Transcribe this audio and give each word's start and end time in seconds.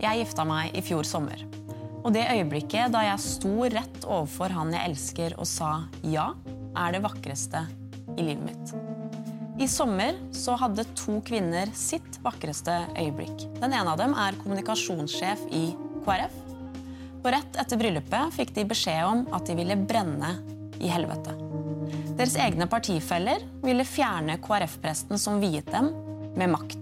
Jeg 0.00 0.22
gifta 0.22 0.46
meg 0.48 0.76
i 0.76 0.82
fjor 0.84 1.04
sommer. 1.04 1.42
Og 2.00 2.14
det 2.14 2.24
øyeblikket 2.32 2.92
da 2.94 3.02
jeg 3.04 3.20
sto 3.20 3.52
rett 3.68 4.06
overfor 4.06 4.54
han 4.56 4.72
jeg 4.72 4.88
elsker 4.88 5.36
og 5.36 5.48
sa 5.48 5.72
ja, 6.08 6.30
er 6.72 6.94
det 6.96 7.02
vakreste 7.04 7.66
i 8.16 8.24
livet 8.24 8.46
mitt. 8.46 8.72
I 9.60 9.68
sommer 9.68 10.16
så 10.32 10.54
hadde 10.56 10.86
to 10.96 11.18
kvinner 11.28 11.68
sitt 11.76 12.16
vakreste 12.24 12.72
øyeblikk. 12.94 13.44
Den 13.60 13.74
ene 13.76 13.92
av 13.92 14.00
dem 14.00 14.16
er 14.16 14.38
kommunikasjonssjef 14.40 15.44
i 15.52 15.66
KrF. 16.06 16.38
Og 17.20 17.28
rett 17.34 17.60
etter 17.60 17.76
bryllupet 17.82 18.32
fikk 18.38 18.54
de 18.56 18.64
beskjed 18.70 19.04
om 19.04 19.26
at 19.36 19.44
de 19.44 19.58
ville 19.58 19.76
brenne 19.84 20.32
i 20.80 20.88
helvete. 20.88 21.36
Deres 22.16 22.38
egne 22.40 22.64
partifeller 22.72 23.44
ville 23.60 23.84
fjerne 23.84 24.40
KrF-presten 24.40 25.20
som 25.20 25.42
viet 25.44 25.68
dem, 25.74 25.92
med 26.40 26.54
makt. 26.54 26.79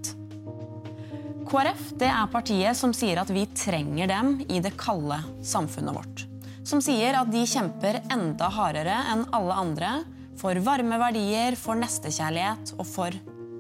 KrF 1.49 1.95
det 1.97 2.09
er 2.13 2.29
partiet 2.29 2.77
som 2.77 2.93
sier 2.93 3.17
at 3.23 3.31
vi 3.33 3.47
trenger 3.57 4.11
dem 4.11 4.35
i 4.53 4.59
det 4.61 4.75
kalde 4.77 5.17
samfunnet 5.41 5.97
vårt. 5.97 6.25
Som 6.61 6.83
sier 6.85 7.17
at 7.17 7.31
de 7.33 7.41
kjemper 7.49 8.03
enda 8.13 8.51
hardere 8.53 8.99
enn 9.15 9.23
alle 9.33 9.55
andre 9.57 9.93
for 10.39 10.59
varme 10.61 10.99
verdier, 11.01 11.57
for 11.57 11.79
nestekjærlighet 11.81 12.75
og 12.77 12.85
for 12.87 13.17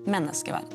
menneskeverd. 0.08 0.74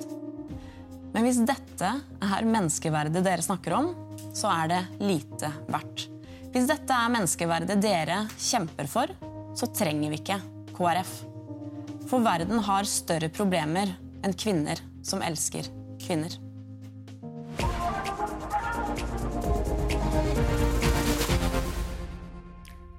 Men 1.14 1.28
hvis 1.28 1.44
dette 1.46 1.92
er 2.02 2.48
menneskeverdet 2.50 3.22
dere 3.22 3.46
snakker 3.46 3.76
om, 3.78 3.92
så 4.34 4.50
er 4.50 4.72
det 4.72 4.82
lite 5.04 5.52
verdt. 5.70 6.08
Hvis 6.54 6.66
dette 6.70 6.98
er 6.98 7.14
menneskeverdet 7.14 7.78
dere 7.82 8.24
kjemper 8.42 8.90
for, 8.90 9.14
så 9.54 9.70
trenger 9.70 10.10
vi 10.10 10.18
ikke 10.18 10.40
KrF. 10.74 11.14
For 12.10 12.26
verden 12.26 12.66
har 12.66 12.90
større 12.90 13.30
problemer 13.30 13.94
enn 14.26 14.34
kvinner 14.34 14.82
som 15.06 15.22
elsker 15.22 15.70
kvinner. 16.02 16.34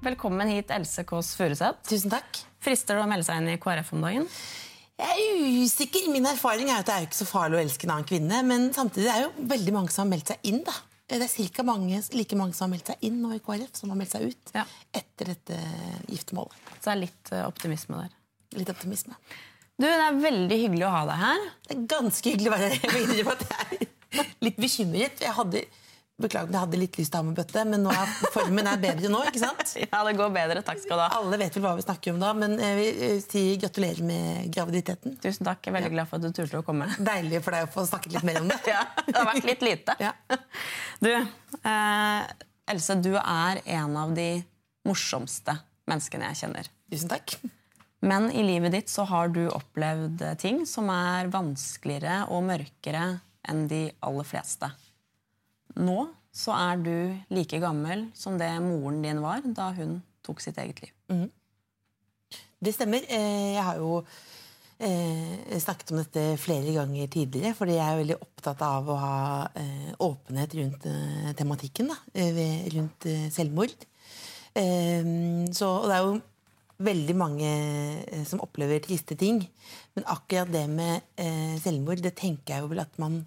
Velkommen 0.05 0.47
hit, 0.53 0.69
Else 0.69 1.01
Kåss 1.07 1.31
Furuseth. 1.35 1.79
Tusen 1.89 2.11
takk. 2.13 2.37
Frister 2.61 2.97
det 2.97 3.05
å 3.05 3.09
melde 3.09 3.25
seg 3.25 3.39
inn 3.41 3.47
i 3.55 3.59
KrF 3.61 3.87
om 3.95 4.03
dagen? 4.05 4.27
Jeg 5.01 5.23
er 5.23 5.63
usikker. 5.63 6.09
Min 6.13 6.27
erfaring 6.29 6.69
er 6.69 6.83
at 6.83 6.87
det 6.87 6.93
er 6.93 7.03
jo 7.03 7.07
ikke 7.09 7.17
så 7.23 7.25
farlig 7.27 7.57
å 7.57 7.61
elske 7.63 7.87
en 7.87 7.93
annen 7.95 8.07
kvinne. 8.11 8.41
Men 8.45 8.67
samtidig 8.75 9.09
er 9.09 9.23
det 9.23 9.25
jo 9.25 9.47
veldig 9.49 9.73
mange 9.75 9.93
som 9.95 10.03
har 10.05 10.11
meldt 10.11 10.29
seg 10.29 10.45
inn. 10.51 10.59
da. 10.67 10.75
Det 11.09 11.17
er 11.21 11.29
cirka 11.29 11.65
mange, 11.65 12.01
like 12.17 12.37
mange 12.37 12.53
som 12.57 12.67
har 12.67 12.71
meldt 12.75 12.91
seg 12.93 13.07
inn 13.09 13.17
nå 13.23 13.31
i 13.35 13.41
KrF, 13.45 13.73
som 13.81 13.91
har 13.93 13.97
meldt 13.99 14.13
seg 14.13 14.27
ut 14.29 14.53
Ja. 14.55 14.63
etter 15.01 15.31
dette 15.33 15.57
giftermålet. 16.13 16.55
Så 16.77 16.85
det 16.85 16.93
er 16.93 17.01
litt 17.01 17.33
eh, 17.33 17.43
optimisme 17.49 18.03
der. 18.03 18.15
Litt 18.61 18.71
optimisme. 18.73 19.17
Du, 19.75 19.87
Det 19.87 19.91
er 19.91 20.21
veldig 20.21 20.59
hyggelig 20.67 20.85
å 20.87 20.93
ha 20.93 21.01
deg 21.09 21.21
her. 21.25 21.49
Det 21.65 21.75
er 21.79 21.85
ganske 21.97 22.29
hyggelig 22.35 22.51
å 22.51 22.55
være 22.55 22.69
her. 22.75 22.93
Jeg 22.93 23.07
innrømme 23.09 23.35
at 23.39 23.47
jeg 23.49 23.81
er 24.21 24.29
litt 24.47 24.61
bekymret. 24.61 25.25
Jeg 25.25 25.33
hadde, 25.41 25.65
beklager, 26.21 26.53
jeg 26.53 26.61
hadde 26.61 26.79
litt 26.79 26.97
lyst 26.99 27.11
til 27.11 27.19
å 27.19 27.21
ha 27.21 27.27
med 27.27 27.37
bøtte, 27.37 27.63
men 27.67 27.87
er 27.91 28.11
formen 28.31 28.69
er 28.71 28.79
bedre 28.81 29.11
nå. 29.11 29.21
ikke 29.27 29.41
sant? 29.41 29.73
Ja, 29.83 30.01
det 30.07 30.15
går 30.19 30.31
bedre. 30.35 30.63
Takk 30.65 30.79
skal 30.83 30.99
du 30.99 31.03
ha. 31.03 31.09
Alle 31.19 31.39
vet 31.41 31.57
vel 31.57 31.65
hva 31.65 31.73
vi 31.77 31.83
snakker 31.85 32.15
om 32.15 32.21
da, 32.23 32.31
men 32.37 32.55
jeg 32.61 32.77
vil 32.79 33.03
eh, 33.07 33.17
si 33.23 33.43
gratulerer 33.59 34.07
med 34.07 34.53
graviditeten. 34.55 35.17
Tusen 35.23 35.47
takk. 35.47 35.61
Jeg 35.65 35.73
er 35.73 35.77
veldig 35.79 35.91
glad 35.97 36.09
for 36.11 36.19
at 36.19 36.25
du 36.25 36.37
turte 36.39 36.61
å 36.61 36.65
komme. 36.67 36.87
Deilig 36.95 37.41
for 37.45 37.57
deg 37.57 37.67
å 37.67 37.71
få 37.73 37.85
snakket 37.89 38.15
litt 38.17 38.27
mer 38.27 38.41
om 38.43 38.49
det. 38.51 38.61
Ja, 38.75 38.81
det 39.05 39.15
har 39.17 39.27
vært 39.27 39.47
litt 39.47 39.65
lite. 39.65 39.97
Ja. 40.01 40.15
Du, 41.03 41.11
eh, 41.11 42.21
Else, 42.71 42.95
du 43.03 43.11
er 43.19 43.59
en 43.77 43.97
av 43.99 44.15
de 44.15 44.29
morsomste 44.87 45.57
menneskene 45.89 46.31
jeg 46.31 46.41
kjenner. 46.45 46.71
Tusen 46.91 47.11
takk. 47.11 47.35
Men 48.05 48.29
i 48.31 48.43
livet 48.45 48.73
ditt 48.73 48.91
så 48.91 49.05
har 49.09 49.29
du 49.33 49.43
opplevd 49.49 50.23
ting 50.41 50.63
som 50.69 50.89
er 50.93 51.29
vanskeligere 51.33 52.23
og 52.33 52.45
mørkere 52.47 53.05
enn 53.49 53.65
de 53.69 53.87
aller 54.05 54.27
fleste. 54.27 54.69
Nå 55.75 56.05
så 56.35 56.51
er 56.51 56.81
du 56.83 56.95
like 57.31 57.59
gammel 57.63 58.09
som 58.17 58.35
det 58.39 58.49
moren 58.59 59.01
din 59.03 59.21
var 59.23 59.43
da 59.55 59.69
hun 59.77 60.01
tok 60.25 60.41
sitt 60.43 60.57
eget 60.59 60.81
liv. 60.83 60.93
Det 62.59 62.73
stemmer. 62.75 63.05
Eh, 63.07 63.53
Jeg 63.55 63.63
har 63.63 63.79
jo 63.79 64.03
eh, 64.79 65.55
snakket 65.61 65.93
om 65.93 66.01
dette 66.01 66.23
flere 66.41 66.73
ganger 66.75 67.07
tidligere, 67.07 67.55
fordi 67.55 67.77
jeg 67.77 67.87
er 67.87 68.01
veldig 68.01 68.17
opptatt 68.19 68.63
av 68.67 68.89
å 68.89 68.99
ha 68.99 69.17
eh, 69.55 69.91
åpenhet 70.03 70.55
rundt 70.59 70.87
tematikken 71.39 71.91
da, 71.93 71.99
rundt 72.75 73.07
selvmord. 73.31 73.75
Så, 74.55 75.67
og 75.67 75.89
det 75.91 75.95
er 75.95 76.03
jo 76.05 76.19
veldig 76.85 77.15
mange 77.19 77.49
som 78.27 78.39
opplever 78.43 78.79
triste 78.83 79.17
ting. 79.19 79.41
Men 79.95 80.07
akkurat 80.11 80.51
det 80.51 80.63
med 80.71 81.03
selvmord, 81.63 81.99
det 82.03 82.13
tenker 82.15 82.55
jeg 82.55 82.63
jo 82.63 82.69
vel 82.71 82.83
at 82.85 82.95
man 83.03 83.25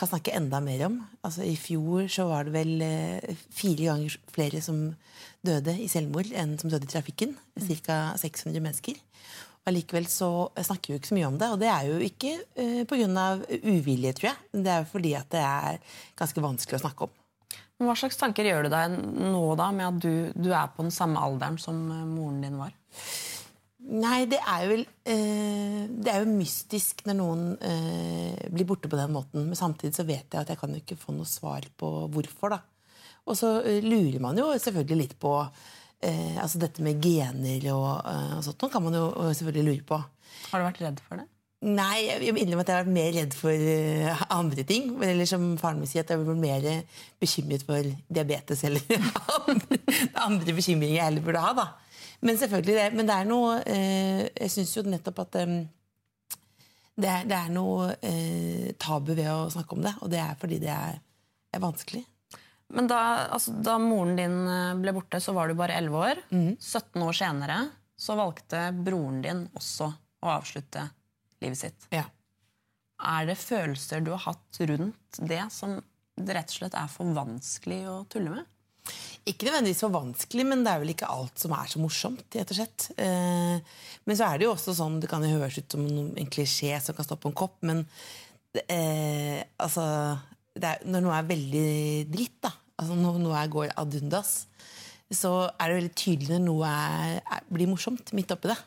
kan 0.00 0.08
snakke 0.10 0.32
enda 0.36 0.60
mer 0.64 0.86
om. 0.88 0.96
Altså 1.26 1.44
I 1.44 1.54
fjor 1.60 2.08
så 2.12 2.26
var 2.30 2.48
det 2.48 2.54
vel 2.54 2.82
eh, 2.84 3.36
fire 3.52 3.90
ganger 3.90 4.16
flere 4.32 4.62
som 4.64 4.82
døde 5.46 5.76
i 5.76 5.88
selvmord 5.92 6.32
enn 6.36 6.56
som 6.60 6.72
døde 6.72 6.88
i 6.88 6.92
trafikken. 6.92 7.36
Ca. 7.60 8.00
600 8.20 8.64
mennesker. 8.64 8.98
Og 9.60 9.70
Allikevel 9.70 10.06
så 10.08 10.30
snakker 10.56 10.90
vi 10.90 10.96
jo 10.96 11.00
ikke 11.02 11.12
så 11.12 11.18
mye 11.18 11.28
om 11.28 11.38
det. 11.40 11.50
Og 11.52 11.60
det 11.60 11.70
er 11.72 11.88
jo 11.90 11.98
ikke 12.04 12.34
eh, 12.56 12.82
pga. 12.88 13.26
uvilje, 13.60 14.14
tror 14.16 14.30
jeg. 14.32 14.38
Det 14.56 14.72
er 14.72 14.84
jo 14.84 14.92
fordi 14.92 15.16
at 15.18 15.32
det 15.34 15.42
er 15.44 15.96
ganske 16.18 16.46
vanskelig 16.48 16.80
å 16.80 16.84
snakke 16.86 17.08
om. 17.08 17.16
Men 17.80 17.88
Hva 17.88 17.96
slags 17.96 18.18
tanker 18.20 18.44
gjør 18.44 18.66
du 18.66 18.72
deg 18.72 18.96
nå 19.32 19.44
da 19.56 19.70
med 19.72 19.86
at 19.86 20.00
du, 20.04 20.12
du 20.36 20.50
er 20.52 20.72
på 20.72 20.84
den 20.84 20.92
samme 20.94 21.20
alderen 21.20 21.60
som 21.60 21.84
eh, 21.92 22.08
moren 22.08 22.40
din 22.44 22.60
var? 22.60 22.72
Nei, 23.80 24.26
det 24.28 24.38
er 24.44 24.64
jo 24.64 24.72
vel 24.74 24.82
eh, 25.08 25.84
Det 25.88 26.12
er 26.12 26.20
jo 26.20 26.34
mystisk 26.34 27.00
når 27.08 27.16
noen 27.16 27.44
eh, 27.64 28.42
blir 28.52 28.68
borte 28.68 28.90
på 28.92 28.98
den 28.98 29.14
måten. 29.14 29.46
Men 29.48 29.58
samtidig 29.58 29.96
så 29.96 30.04
vet 30.08 30.28
jeg 30.28 30.42
at 30.42 30.52
jeg 30.52 30.60
kan 30.60 30.74
jo 30.74 30.82
ikke 30.82 30.98
få 31.00 31.16
noe 31.16 31.28
svar 31.28 31.64
på 31.80 31.90
hvorfor. 32.12 32.54
da. 32.54 32.60
Og 33.26 33.38
så 33.38 33.56
eh, 33.64 33.80
lurer 33.84 34.20
man 34.22 34.38
jo 34.38 34.50
selvfølgelig 34.52 35.00
litt 35.00 35.16
på 35.20 35.34
eh, 35.40 36.36
altså 36.40 36.60
dette 36.60 36.84
med 36.84 37.00
gener 37.02 37.66
og, 37.72 37.90
eh, 38.04 38.38
og 38.38 38.46
sånt. 38.46 38.60
noe 38.62 38.72
kan 38.72 38.84
man 38.84 38.96
jo 39.00 39.10
eh, 39.10 39.34
selvfølgelig 39.38 39.68
lure 39.70 39.88
på. 39.88 40.00
Har 40.50 40.60
du 40.60 40.68
vært 40.68 40.82
redd 40.84 41.04
for 41.08 41.22
det? 41.22 41.28
Nei, 41.60 42.06
jeg 42.06 42.32
jeg 42.32 42.62
at 42.62 42.70
jeg 42.70 42.76
har 42.76 42.86
vært 42.86 42.94
mer 42.94 43.10
redd 43.12 43.34
for 43.36 43.52
uh, 43.52 44.20
andre 44.32 44.62
ting. 44.64 44.94
Eller 45.04 45.28
som 45.28 45.42
faren 45.60 45.82
min 45.82 45.90
sier, 45.90 46.06
at 46.06 46.08
jeg 46.08 46.16
har 46.16 46.24
vært 46.24 46.40
mer 46.40 46.86
bekymret 47.20 47.66
for 47.68 47.84
diabetes 48.08 48.64
eller 48.64 48.80
andre, 49.50 49.80
andre 50.24 50.54
bekymringer 50.56 50.96
jeg 50.96 51.04
heller 51.04 51.26
burde 51.26 51.42
ha. 51.44 51.52
da. 51.58 51.66
Men 52.20 52.36
selvfølgelig, 52.36 52.76
det, 52.76 52.86
men 52.96 53.08
det 53.08 53.16
er 53.16 53.28
noe 53.28 53.52
eh, 53.64 54.22
Jeg 54.28 54.52
syns 54.52 54.74
jo 54.76 54.82
nettopp 54.84 55.22
at 55.24 55.38
eh, 55.40 55.54
det, 57.00 57.08
er, 57.08 57.26
det 57.28 57.36
er 57.36 57.52
noe 57.54 57.94
eh, 58.04 58.70
tabu 58.80 59.14
ved 59.14 59.30
å 59.32 59.48
snakke 59.52 59.76
om 59.76 59.84
det, 59.86 59.94
og 60.04 60.12
det 60.12 60.20
er 60.20 60.36
fordi 60.40 60.58
det 60.60 60.72
er, 60.74 60.98
er 61.56 61.62
vanskelig. 61.62 62.04
Men 62.76 62.86
da, 62.90 63.00
altså, 63.34 63.54
da 63.56 63.78
moren 63.82 64.14
din 64.18 64.38
eh, 64.46 64.74
ble 64.78 64.94
borte, 64.94 65.20
så 65.22 65.34
var 65.36 65.48
du 65.48 65.56
bare 65.58 65.78
11 65.80 65.96
år. 65.98 66.22
17 66.30 67.06
år 67.06 67.16
senere 67.16 67.60
så 68.00 68.16
valgte 68.16 68.70
broren 68.76 69.20
din 69.24 69.42
også 69.56 69.90
å 70.20 70.32
avslutte 70.36 70.86
livet 71.42 71.60
sitt. 71.60 71.88
Ja. 71.92 72.06
Er 73.00 73.26
det 73.28 73.40
følelser 73.40 74.04
du 74.04 74.12
har 74.12 74.22
hatt 74.28 74.60
rundt 74.68 75.20
det 75.24 75.42
som 75.52 75.78
det 76.20 76.36
rett 76.36 76.52
og 76.52 76.58
slett 76.58 76.76
er 76.76 76.88
for 76.92 77.12
vanskelig 77.16 77.80
å 77.88 77.96
tulle 78.12 78.34
med? 78.36 78.48
Ikke 79.28 79.46
nødvendigvis 79.46 79.82
for 79.84 79.92
vanskelig, 79.92 80.44
men 80.48 80.62
det 80.64 80.72
er 80.72 80.80
vel 80.82 80.92
ikke 80.94 81.10
alt 81.12 81.42
som 81.42 81.52
er 81.52 81.68
så 81.68 81.80
morsomt. 81.82 82.24
rett 82.34 82.52
og 82.54 82.56
slett. 82.56 82.88
Eh, 82.96 83.60
men 84.08 84.16
så 84.16 84.26
er 84.26 84.38
det 84.40 84.48
jo 84.48 84.54
også 84.54 84.74
sånn, 84.78 84.98
det 85.02 85.10
kan 85.10 85.24
jo 85.24 85.34
høres 85.36 85.58
ut 85.60 85.76
som 85.76 85.84
en 85.86 86.30
klisjé 86.32 86.78
som 86.80 86.96
kan 86.96 87.06
stå 87.06 87.18
på 87.20 87.30
en 87.30 87.36
kopp, 87.36 87.58
men 87.68 87.84
eh, 88.64 89.44
altså 89.60 89.84
er, 90.56 90.80
Når 90.84 91.04
noe 91.04 91.18
er 91.18 91.28
veldig 91.28 91.68
dritt, 92.10 92.38
da, 92.42 92.54
altså 92.80 92.96
når 92.98 93.20
noe 93.22 93.44
går 93.52 93.74
ad 93.78 93.98
undas, 94.00 94.32
så 95.10 95.34
er 95.58 95.68
det 95.68 95.78
veldig 95.80 95.94
tydelig 95.98 96.36
når 96.38 96.44
noe 96.46 96.70
er, 96.70 97.20
er, 97.20 97.46
blir 97.50 97.70
morsomt 97.70 98.12
midt 98.16 98.32
oppi 98.34 98.50
det. 98.50 98.58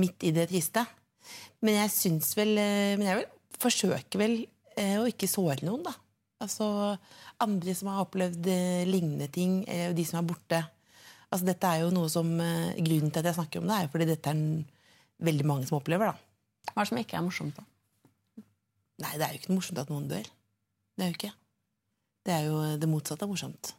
Midt 0.00 0.26
i 0.26 0.32
det 0.34 0.48
triste. 0.50 0.82
Men 1.64 1.78
jeg 1.78 1.92
syns 1.94 2.32
vel 2.36 2.56
eh, 2.60 2.96
Men 2.98 3.06
jeg 3.08 3.20
vil, 3.20 3.28
forsøker 3.62 4.20
vel 4.20 4.40
eh, 4.76 4.96
å 4.98 5.06
ikke 5.08 5.30
såre 5.30 5.62
noen, 5.64 5.84
da. 5.86 5.94
Altså 6.44 6.68
andre 7.42 7.74
som 7.76 7.90
har 7.92 8.04
opplevd 8.04 8.48
eh, 8.52 8.84
lignende 8.88 9.28
ting, 9.32 9.62
eh, 9.70 9.88
og 9.90 9.96
de 9.98 10.04
som 10.08 10.20
er 10.20 10.28
borte. 10.28 10.60
Altså 11.30 11.48
dette 11.48 11.70
er 11.70 11.82
jo 11.82 11.92
noe 11.94 12.10
som 12.12 12.30
eh, 12.42 12.76
Grunnen 12.84 13.10
til 13.10 13.22
at 13.22 13.30
jeg 13.30 13.38
snakker 13.38 13.62
om 13.62 13.70
det, 13.70 13.78
er 13.78 13.92
fordi 13.92 14.08
dette 14.12 14.34
er 14.34 14.42
veldig 15.24 15.46
mange 15.48 15.68
som 15.68 15.78
opplever. 15.80 16.12
da. 16.12 16.70
Hva 16.72 16.80
er 16.80 16.84
det 16.84 16.92
som 16.92 17.00
ikke 17.02 17.18
er 17.18 17.26
morsomt? 17.26 17.58
da? 17.58 18.44
Nei, 19.04 19.14
det 19.18 19.26
er 19.26 19.32
jo 19.32 19.40
ikke 19.40 19.50
noe 19.50 19.58
morsomt 19.58 19.82
at 19.82 19.90
noen 19.90 20.08
dør. 20.10 20.28
Det 20.94 21.02
er 21.04 21.10
jo 21.10 21.18
ikke. 21.18 21.34
Det 22.24 22.34
er 22.34 22.44
jo 22.46 22.58
det 22.80 22.88
motsatte 22.88 23.26
av 23.26 23.32
morsomt. 23.32 23.74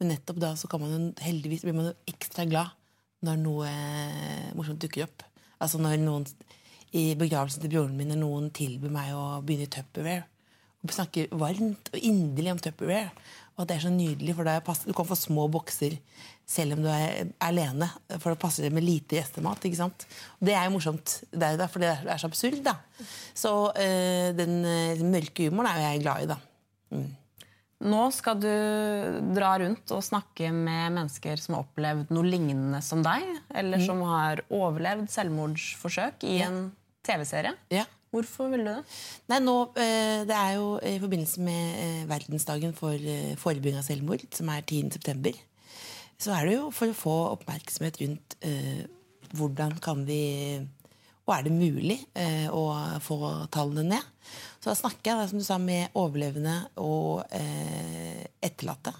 Men 0.00 0.12
nettopp 0.12 0.38
da 0.42 0.54
så 0.58 0.68
kan 0.68 0.82
man 0.82 0.92
jo 0.92 1.00
heldigvis 1.24 1.64
blir 1.64 1.76
man 1.76 1.90
jo 1.90 1.96
ekstra 2.10 2.46
glad 2.48 2.72
når 3.24 3.38
noe 3.40 3.70
morsomt 4.56 4.80
dukker 4.82 5.06
opp. 5.06 5.24
Altså 5.62 5.80
når 5.80 6.00
noen 6.02 6.26
i 6.96 7.14
begravelsen 7.18 7.62
til 7.62 7.72
broren 7.72 7.96
min 7.98 8.10
når 8.12 8.20
noen 8.20 8.48
tilbyr 8.54 8.92
meg 8.92 9.12
å 9.16 9.40
begynne 9.44 9.68
i 9.68 9.72
Tupperware. 9.72 10.24
Snakker 10.92 11.32
varmt 11.34 11.90
og 11.92 11.98
inderlig 11.98 12.54
om 12.54 12.62
Tupperware. 12.62 13.10
Og 13.56 13.64
at 13.64 13.70
det 13.70 13.76
er 13.78 13.84
så 13.86 13.92
nydelig, 13.92 14.34
for 14.36 14.44
det 14.44 14.52
er 14.52 14.64
pass, 14.64 14.82
du 14.84 14.92
kan 14.96 15.08
få 15.08 15.16
små 15.16 15.46
bokser 15.48 15.96
selv 16.46 16.76
om 16.76 16.82
du 16.84 16.88
er 16.92 17.30
alene. 17.42 17.88
For 18.20 18.32
det 18.34 18.40
passer 18.42 18.72
med 18.74 18.84
lite 18.84 19.16
gjestemat. 19.16 19.64
ikke 19.64 19.80
sant? 19.80 20.04
Og 20.38 20.48
det 20.48 20.54
er 20.54 20.66
jo 20.68 20.74
morsomt, 20.76 21.20
det 21.32 21.46
er 21.48 21.60
derfor 21.60 21.82
det 21.82 21.94
er 21.96 22.20
så 22.20 22.28
absurd. 22.28 22.60
da. 22.66 22.76
Så 23.34 23.54
øh, 23.72 24.32
den 24.36 24.58
eh, 24.64 25.06
mørke 25.06 25.48
humoren 25.48 25.72
er 25.72 25.80
jo 25.80 25.86
jeg 25.88 26.04
glad 26.04 26.26
i, 26.26 26.28
da. 26.34 27.06
Nå 27.86 28.06
skal 28.14 28.38
du 28.40 28.52
dra 29.36 29.50
rundt 29.60 29.90
og 29.92 30.04
snakke 30.04 30.48
med 30.52 30.94
mennesker 30.94 31.40
som 31.40 31.56
har 31.58 31.66
opplevd 31.66 32.12
noe 32.14 32.24
lignende 32.24 32.80
som 32.84 33.02
deg, 33.04 33.26
eller 33.52 33.82
som 33.84 34.00
har 34.08 34.40
overlevd 34.48 35.10
selvmordsforsøk 35.12 36.24
i 36.24 36.38
en 36.46 36.70
TV-serie. 37.04 37.52
Ja. 37.72 37.84
Hvorfor 38.16 38.48
ville 38.52 38.64
du 38.64 38.72
det? 38.72 38.96
Nei, 39.28 39.40
nå, 39.44 39.56
eh, 39.76 40.24
Det 40.28 40.36
er 40.36 40.54
jo 40.56 40.70
i 40.80 40.96
forbindelse 41.02 41.42
med 41.44 41.80
eh, 41.82 42.04
verdensdagen 42.08 42.72
for 42.76 42.96
eh, 42.96 43.34
forebygging 43.36 43.82
av 43.82 43.84
selvmord, 43.84 44.24
som 44.32 44.48
er 44.54 44.64
10.9. 44.64 45.34
Så 46.16 46.32
er 46.32 46.48
det 46.48 46.54
jo 46.56 46.70
for 46.72 46.88
å 46.88 46.96
få 46.96 47.16
oppmerksomhet 47.34 48.00
rundt 48.00 48.38
eh, 48.40 48.86
hvordan 49.36 49.76
kan 49.84 50.04
vi 50.08 50.64
Og 51.26 51.32
er 51.34 51.42
det 51.42 51.52
mulig 51.52 51.96
eh, 52.14 52.46
å 52.54 52.70
få 53.02 53.18
tallene 53.50 53.82
ned? 53.96 54.12
Så 54.62 54.70
da 54.70 54.76
snakker 54.78 55.10
jeg 55.10 55.30
som 55.32 55.40
du 55.40 55.44
sa, 55.44 55.56
med 55.58 55.90
overlevende 55.98 56.54
og 56.78 57.24
eh, 57.34 58.22
etterlatte. 58.38 58.92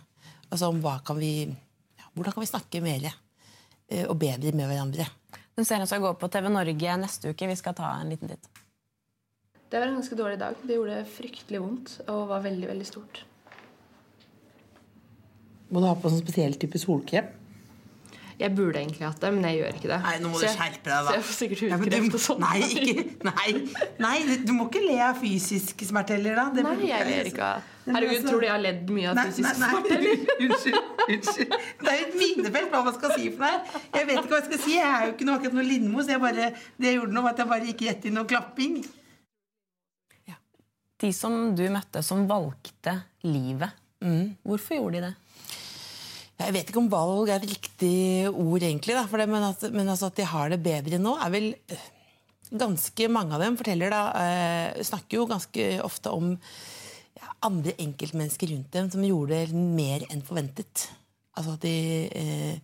Altså 0.50 0.72
om 0.72 0.80
hva 0.82 0.96
kan 1.06 1.20
vi, 1.20 1.46
ja, 1.46 2.08
hvordan 2.14 2.34
kan 2.34 2.42
vi 2.42 2.50
snakke 2.50 2.82
mer 2.82 3.06
eh, 3.06 4.04
og 4.10 4.18
bedre 4.18 4.50
med 4.58 4.66
hverandre. 4.66 5.06
Den 5.54 5.64
serien 5.64 5.86
skal 5.86 6.02
gå 6.02 6.12
på 6.18 6.28
TV 6.34 6.50
Norge 6.50 6.98
neste 6.98 7.30
uke. 7.30 7.46
Vi 7.46 7.58
skal 7.62 7.78
ta 7.78 7.94
en 8.00 8.10
liten 8.10 8.34
titt. 8.34 8.50
Det 9.70 9.80
var 9.80 9.86
en 9.90 9.96
ganske 9.98 10.16
dårlig 10.18 10.38
dag. 10.38 10.54
Det 10.62 10.76
gjorde 10.78 11.00
fryktelig 11.10 11.60
vondt 11.62 11.96
og 12.08 12.28
var 12.30 12.44
veldig, 12.44 12.68
veldig 12.70 12.86
stort. 12.86 13.24
Må 15.74 15.82
du 15.82 15.88
ha 15.88 15.96
på 15.98 16.12
sånn 16.12 16.22
spesiell 16.22 16.54
type 16.62 16.78
solkrem? 16.78 17.32
Jeg 18.36 18.52
burde 18.52 18.76
egentlig 18.76 19.00
hatt 19.00 19.22
det, 19.24 19.30
men 19.32 19.46
jeg 19.48 19.56
gjør 19.62 19.76
ikke 19.78 19.88
det. 19.88 19.96
Nei, 20.04 20.16
nå 20.20 20.28
må 20.28 20.36
Så 20.36 20.40
du 20.42 20.46
jeg- 20.46 20.56
skjerpe 20.58 20.84
deg, 20.84 20.92
da. 20.92 21.08
Så 21.08 21.14
jeg 21.16 21.24
får 21.24 21.36
sikkert 21.40 21.60
Ja, 21.70 21.76
hudkreft 21.80 22.10
du- 22.10 22.16
og 22.16 22.20
sånn. 22.20 22.40
Nei, 22.44 22.58
ikke, 22.60 23.04
nei, 23.24 23.52
nei, 23.98 24.36
du 24.44 24.52
må 24.52 24.66
ikke 24.68 24.82
le 24.86 24.98
av 25.00 25.16
fysisk 25.22 25.80
smerte 25.88 26.10
heller, 26.18 26.34
da. 26.36 26.44
Det 26.52 26.62
Nei, 26.66 26.74
blir- 26.76 26.88
jeg 26.92 27.06
ler 27.06 27.24
ikke 27.32 27.42
av 27.42 27.62
Herregud, 27.86 28.10
altså- 28.18 28.28
tror 28.28 28.40
du 28.40 28.46
jeg 28.46 28.52
har 28.52 28.60
ledd 28.60 28.90
mye 28.90 29.08
av 29.08 29.14
Nei, 29.16 29.24
fysisk 29.24 29.54
smerte? 29.56 29.96
Unnskyld. 30.44 30.78
unnskyld. 31.08 31.50
Det 31.80 31.88
er 31.88 31.98
jo 31.98 32.06
et 32.06 32.14
minefelt 32.20 32.70
hva 32.70 32.84
man 32.84 32.94
skal 32.94 33.10
si 33.16 33.30
for 33.30 33.44
deg. 33.46 33.60
Jeg 33.94 34.06
vet 34.06 34.16
ikke 34.18 34.28
hva 34.28 34.40
jeg 34.42 34.44
skal 34.44 34.58
si. 34.58 34.72
Jeg 34.76 34.84
er 34.84 35.06
jo 35.06 35.12
ikke 35.16 35.24
noe, 35.24 35.38
akkurat 35.40 35.52
noe 35.54 35.64
Lindmo, 35.64 35.98
så 36.02 36.08
jeg 36.08 36.20
bare, 36.20 36.52
det 36.78 36.86
jeg 36.86 36.94
gjorde 37.00 37.12
nå, 37.16 37.22
var 37.22 37.30
at 37.30 37.38
jeg 37.38 37.48
bare 37.48 37.66
gikk 37.72 37.86
rett 37.88 38.04
inn 38.04 38.18
og 38.18 38.28
klapping. 38.28 38.84
De 41.02 41.12
som 41.12 41.54
du 41.56 41.66
møtte, 41.72 42.02
som 42.04 42.24
valgte 42.28 42.94
livet, 43.26 43.82
hvorfor 44.46 44.78
gjorde 44.78 45.00
de 45.00 45.08
det? 45.08 45.14
Jeg 46.36 46.52
vet 46.52 46.68
ikke 46.68 46.80
om 46.82 46.88
valg 46.92 47.30
er 47.32 47.40
et 47.40 47.48
riktig 47.48 48.28
ord, 48.28 48.60
egentlig, 48.60 48.96
da, 48.96 49.04
det, 49.08 49.28
men, 49.30 49.44
at, 49.46 49.62
men 49.72 49.88
altså 49.88 50.10
at 50.10 50.18
de 50.18 50.26
har 50.28 50.50
det 50.52 50.60
bedre 50.64 51.00
nå, 51.00 51.14
er 51.16 51.32
vel 51.32 51.52
øh, 51.56 51.92
Ganske 52.46 53.08
mange 53.10 53.34
av 53.34 53.42
dem 53.42 53.56
da, 53.58 54.00
eh, 54.22 54.82
snakker 54.86 55.18
jo 55.18 55.24
ganske 55.26 55.64
ofte 55.82 56.12
om 56.14 56.28
ja, 57.18 57.32
andre 57.42 57.72
enkeltmennesker 57.82 58.52
rundt 58.52 58.70
dem 58.70 58.90
som 58.92 59.02
gjorde 59.02 59.48
mer 59.50 60.04
enn 60.12 60.22
forventet. 60.22 60.84
Altså 61.34 61.56
at 61.56 61.64
de, 61.64 62.06
eh, 62.06 62.60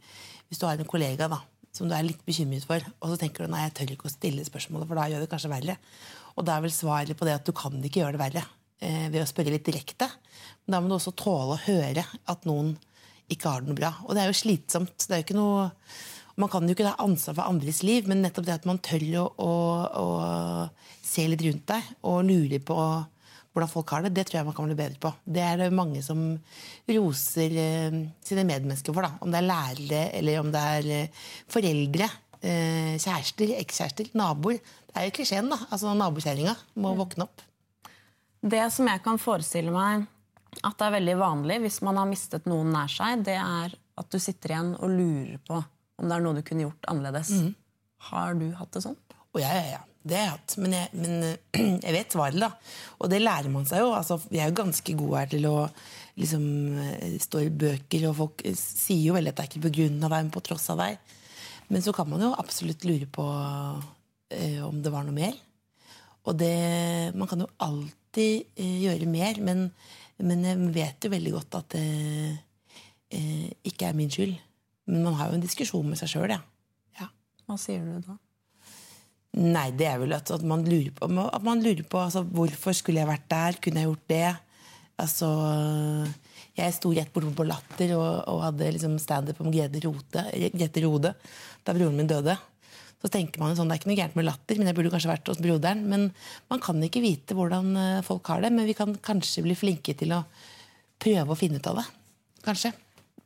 Hvis 0.47 0.61
du 0.61 0.69
har 0.69 0.79
en 0.79 0.87
kollega 0.87 1.27
da, 1.27 1.41
som 1.75 1.89
du 1.89 1.97
er 1.97 2.07
litt 2.07 2.23
bekymret 2.25 2.63
for, 2.69 2.79
og 3.01 3.11
så 3.11 3.19
tenker 3.19 3.43
du 3.43 3.51
nei, 3.51 3.65
jeg 3.65 3.75
tør 3.75 3.93
ikke 3.97 4.07
å 4.07 4.15
stille 4.15 4.47
spørsmålet, 4.47 4.87
for 4.87 5.01
da 5.01 5.09
gjør 5.11 5.25
det 5.25 5.31
kanskje 5.33 5.51
verre. 5.51 5.77
Og 6.37 6.47
da 6.47 6.57
er 6.57 6.65
vel 6.65 6.75
svaret 6.75 7.19
på 7.19 7.29
det 7.29 7.37
at 7.39 7.47
du 7.47 7.53
kan 7.57 7.77
ikke 7.79 8.03
gjøre 8.03 8.17
det 8.17 8.23
verre 8.23 8.47
eh, 8.83 9.09
ved 9.13 9.23
å 9.23 9.29
spørre 9.29 9.53
litt 9.55 9.67
direkte. 9.69 10.09
Men 10.65 10.77
da 10.77 10.81
må 10.81 10.91
du 10.91 10.97
også 10.99 11.15
tåle 11.19 11.57
å 11.57 11.63
høre 11.67 12.05
at 12.05 12.49
noen 12.49 12.75
ikke 13.33 13.49
har 13.51 13.63
det 13.63 13.73
noe 13.73 13.79
bra. 13.79 13.93
Og 14.07 14.17
det 14.17 14.25
er 14.25 14.33
jo 14.33 14.41
slitsomt. 14.43 14.97
Det 15.07 15.15
er 15.15 15.23
jo 15.23 15.29
ikke 15.29 15.39
noe 15.39 15.71
man 16.41 16.49
kan 16.49 16.65
jo 16.65 16.73
ikke 16.73 16.87
ta 16.87 16.97
ansvar 17.05 17.37
for 17.37 17.45
andres 17.45 17.83
liv, 17.85 18.07
men 18.09 18.23
nettopp 18.25 18.47
det 18.47 18.55
at 18.55 18.69
man 18.69 18.81
tør 18.81 19.03
å, 19.21 19.27
å, 19.45 19.53
å 20.01 20.07
se 21.05 21.27
litt 21.29 21.45
rundt 21.45 21.67
deg 21.69 21.91
og 22.09 22.23
lure 22.25 22.61
på 22.65 22.79
hvordan 23.53 23.69
folk 23.69 23.93
har 23.93 24.07
det, 24.07 24.15
det 24.17 24.25
tror 24.29 24.39
jeg 24.39 24.49
man 24.49 24.57
kan 24.57 24.69
bli 24.71 24.77
bedre 24.79 25.01
på. 25.01 25.11
Det 25.29 25.43
er 25.45 25.59
det 25.61 25.69
mange 25.77 26.01
som 26.05 26.23
roser 26.89 27.57
eh, 27.61 27.97
sine 28.25 28.47
medmennesker 28.49 28.97
for. 28.97 29.05
da. 29.05 29.19
Om 29.21 29.33
det 29.33 29.43
er 29.43 29.49
lærere, 29.51 30.05
eller 30.17 30.41
om 30.41 30.53
det 30.55 30.63
er 30.79 30.89
eh, 30.97 31.27
foreldre, 31.53 32.09
eh, 32.43 32.95
kjærester, 33.01 33.55
ekskjærester, 33.63 34.11
naboer. 34.19 34.61
Det 34.93 35.01
er 35.01 35.09
jo 35.09 35.15
klisjeen, 35.17 35.51
da. 35.53 35.59
Altså 35.71 35.95
Nabokjerringa 35.97 36.55
må 36.83 36.95
våkne 36.99 37.27
opp. 37.29 37.45
Det 38.43 38.65
som 38.75 38.89
jeg 38.91 39.03
kan 39.05 39.21
forestille 39.23 39.73
meg 39.73 40.09
at 40.61 40.77
det 40.77 40.85
er 40.85 40.97
veldig 40.99 41.15
vanlig 41.21 41.61
hvis 41.63 41.79
man 41.87 41.97
har 42.01 42.11
mistet 42.11 42.49
noen 42.51 42.75
nær 42.75 42.91
seg, 42.93 43.23
det 43.25 43.39
er 43.39 43.73
at 43.73 44.11
du 44.13 44.19
sitter 44.21 44.53
igjen 44.53 44.75
og 44.75 44.91
lurer 44.93 45.39
på 45.47 45.57
om 46.03 46.09
det 46.09 46.17
er 46.17 46.25
noe 46.25 46.37
du 46.37 46.43
kunne 46.45 46.67
gjort 46.67 46.91
annerledes. 46.91 47.31
Har 48.11 48.35
du 48.35 48.49
hatt 48.59 48.75
det 48.75 48.83
sånn? 48.85 48.99
Å, 49.33 49.41
ja, 49.41 49.53
ja, 49.55 49.65
ja. 49.77 49.83
Det 50.03 50.17
har 50.19 50.25
jeg 50.25 50.33
hatt. 50.33 50.55
Men 50.59 50.73
jeg, 50.75 50.89
men 50.99 51.13
jeg 51.87 51.95
vet 51.95 52.15
svaret, 52.17 52.41
da. 52.43 52.51
Og 52.99 53.11
det 53.13 53.23
lærer 53.23 53.53
man 53.55 53.69
seg 53.69 53.85
jo. 53.85 53.93
Altså, 53.95 54.19
vi 54.27 54.41
er 54.43 54.51
jo 54.51 54.59
ganske 54.59 54.97
gode 54.99 55.21
her 55.21 55.31
til 55.31 55.47
å 55.47 55.57
liksom 56.19 56.45
eh, 56.83 57.19
stå 57.23 57.45
i 57.47 57.53
bøker, 57.63 58.09
og 58.11 58.19
folk 58.19 58.43
eh, 58.49 58.57
sier 58.59 59.07
jo 59.07 59.17
veldig 59.17 59.33
at 59.33 59.39
det 59.39 59.45
er 59.45 59.53
ikke 59.53 59.67
på 59.69 59.75
grunn 59.79 60.03
av 60.03 60.11
deg, 60.11 60.27
men 60.27 60.35
på 60.35 60.43
tross 60.49 60.67
av 60.75 60.83
deg. 60.83 61.15
Men 61.71 61.85
så 61.85 61.95
kan 61.95 62.09
man 62.11 62.23
jo 62.25 62.33
absolutt 62.39 62.85
lure 62.89 63.09
på 63.11 63.25
eh, 64.35 64.61
om 64.65 64.81
det 64.83 64.93
var 64.93 65.07
noe 65.07 65.17
mer. 65.17 65.37
Og 66.29 66.39
det 66.39 67.15
Man 67.19 67.29
kan 67.29 67.43
jo 67.43 67.51
alltid 67.59 68.49
eh, 68.57 68.79
gjøre 68.87 69.11
mer, 69.11 69.41
men, 69.43 69.69
men 70.23 70.45
jeg 70.47 70.73
vet 70.75 71.05
jo 71.05 71.13
veldig 71.13 71.35
godt 71.39 71.61
at 71.61 71.77
det 71.77 71.87
eh, 73.13 73.49
ikke 73.69 73.91
er 73.91 73.99
min 73.99 74.13
skyld. 74.13 74.35
Men 74.91 75.07
man 75.07 75.17
har 75.19 75.31
jo 75.31 75.39
en 75.39 75.45
diskusjon 75.45 75.87
med 75.89 75.99
seg 76.01 76.11
sjøl, 76.11 76.35
ja. 76.35 76.41
ja. 76.99 77.09
Hva 77.47 77.59
sier 77.61 77.85
du 77.87 78.07
da? 78.07 78.19
Nei, 79.33 79.71
det 79.73 79.87
er 79.89 80.01
vel 80.03 80.13
at, 80.13 80.29
at 80.35 80.43
man 80.45 80.65
lurer 80.67 80.91
på, 80.93 81.09
at 81.09 81.45
man 81.47 81.63
lurer 81.65 81.87
på 81.89 82.01
altså, 82.03 82.21
hvorfor 82.37 82.75
skulle 82.77 83.01
jeg 83.01 83.09
vært 83.09 83.31
der, 83.33 83.57
kunne 83.65 83.81
jeg 83.81 83.89
gjort 83.89 84.11
det? 84.13 84.27
Altså, 85.01 85.29
jeg 86.59 86.77
sto 86.77 86.93
rett 86.93 87.13
borte 87.13 87.33
på 87.37 87.47
Latter 87.49 87.95
og, 87.97 88.09
og 88.29 88.43
hadde 88.45 88.73
liksom 88.75 88.99
standup 89.01 89.41
om 89.41 89.53
Grete 89.53 89.81
Rode, 90.85 91.15
da 91.65 91.75
broren 91.75 91.97
min 91.97 92.11
døde. 92.11 92.37
Så 93.03 93.11
tenker 93.11 93.43
man 93.43 93.57
sånn, 93.59 93.67
Det 93.67 93.75
er 93.75 93.81
ikke 93.81 93.91
noe 93.91 93.99
gærent 93.99 94.19
med 94.19 94.27
latter, 94.29 94.59
men 94.59 94.69
jeg 94.71 94.77
burde 94.79 94.93
kanskje 94.93 95.11
vært 95.11 95.31
hos 95.33 95.41
broderen. 95.43 95.83
Men 95.91 96.05
man 96.53 96.61
kan 96.63 96.79
ikke 96.87 97.03
vite 97.03 97.35
hvordan 97.35 97.73
eh, 97.75 98.05
folk 98.07 98.29
har 98.31 98.45
det, 98.45 98.53
men 98.55 98.69
vi 98.69 98.77
kan 98.79 98.95
kanskje 98.95 99.43
bli 99.43 99.57
flinke 99.59 99.97
til 99.99 100.15
å 100.15 100.21
prøve 101.03 101.35
å 101.35 101.39
finne 101.39 101.59
ut 101.59 101.67
av 101.67 101.81
det. 101.81 101.87
Kanskje. 102.47 102.71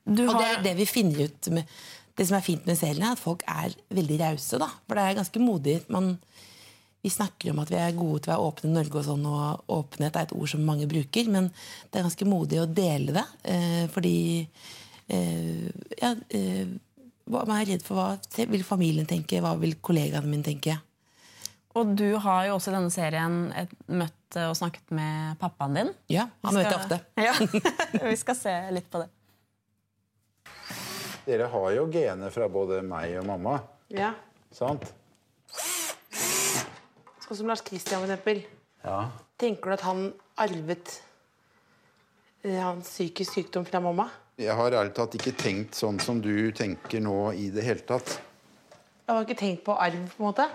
Du 0.07 0.25
Og 0.25 0.39
det 0.39 0.47
er 0.49 0.65
det 0.65 0.75
vi 0.79 0.87
finner 0.89 1.27
ut 1.27 1.49
med 1.51 1.79
Det 2.17 2.25
som 2.25 2.37
er 2.39 2.45
fint 2.47 2.65
med 2.65 2.79
serien, 2.79 3.03
er 3.05 3.13
at 3.13 3.21
folk 3.21 3.43
er 3.45 3.75
veldig 3.93 4.17
rause. 4.23 4.57
da. 4.57 4.71
For 4.89 4.97
det 4.97 5.03
er 5.05 5.19
ganske 5.19 5.41
modig. 5.43 5.75
Man, 5.93 6.15
vi 7.07 7.11
snakker 7.11 7.53
om 7.53 7.61
at 7.63 7.71
vi 7.71 7.77
er 7.79 7.93
gode 7.95 8.25
til 8.25 8.33
å 8.33 8.35
være 8.35 8.47
åpne 8.49 8.69
i 8.71 8.75
Norge, 8.75 8.99
og 8.99 9.05
sånn, 9.07 9.27
og 9.31 9.77
åpenhet 9.77 10.17
er 10.19 10.27
et 10.27 10.33
ord 10.35 10.51
som 10.51 10.65
mange 10.67 10.89
bruker. 10.91 11.29
Men 11.31 11.53
det 11.53 12.01
er 12.01 12.07
ganske 12.09 12.27
modig 12.27 12.59
å 12.59 12.67
dele 12.67 13.15
det. 13.15 13.23
Eh, 13.47 13.85
fordi 13.95 14.17
eh, 14.43 15.69
ja, 16.01 16.11
eh, 16.35 16.67
Man 17.27 17.51
er 17.57 17.65
redd 17.67 17.83
for 17.83 17.99
hva 17.99 18.45
vil 18.53 18.63
familien 18.63 19.07
tenke, 19.07 19.41
hva 19.43 19.57
vil 19.59 19.73
kollegaene 19.83 20.31
mine 20.31 20.47
tenke. 20.47 20.77
Og 21.75 21.95
du 21.99 22.13
har 22.23 22.45
jo 22.47 22.55
også 22.57 22.71
i 22.71 22.77
denne 22.77 22.93
serien 22.95 23.39
møtt 23.91 24.39
og 24.43 24.55
snakket 24.59 24.95
med 24.95 25.35
pappaen 25.41 25.75
din. 25.79 25.91
Ja, 26.11 26.29
han 26.47 26.55
møter 26.55 26.71
jeg 26.71 26.83
ofte. 26.85 27.01
Ja, 27.19 27.35
Vi 28.11 28.19
skal 28.19 28.39
se 28.39 28.55
litt 28.75 28.87
på 28.91 29.03
det. 29.03 29.11
Dere 31.27 31.51
har 31.51 31.73
jo 31.75 31.89
gener 31.91 32.31
fra 32.35 32.47
både 32.51 32.79
meg 32.87 33.19
og 33.19 33.27
mamma. 33.31 33.59
Ja, 33.91 34.15
Sant? 34.55 34.87
Sånn 37.27 37.41
som 37.41 37.49
Lars 37.51 37.65
Kristian, 37.67 38.05
f.eks. 38.15 38.45
Ja. 38.87 39.01
Tenker 39.41 39.73
du 39.73 39.75
at 39.75 39.83
han 39.83 40.05
arvet 40.39 40.93
eh, 42.47 42.61
hans 42.61 42.87
psykisk 42.87 43.35
sykdom 43.35 43.67
fra 43.67 43.81
mamma? 43.83 44.07
Jeg 44.39 44.55
har 44.55 44.77
ærlig 44.79 44.95
talt 44.95 45.17
ikke 45.19 45.33
tenkt 45.35 45.75
sånn 45.75 45.99
som 45.99 46.21
du 46.23 46.53
tenker 46.55 47.03
nå 47.03 47.33
i 47.35 47.49
det 47.51 47.65
hele 47.67 47.83
tatt. 47.89 48.19
Jeg 49.07 49.11
har 49.11 49.27
ikke 49.27 49.39
tenkt 49.41 49.65
på 49.67 49.75
arv, 49.75 49.99
på 50.13 50.23
en 50.23 50.29
måte. 50.29 50.47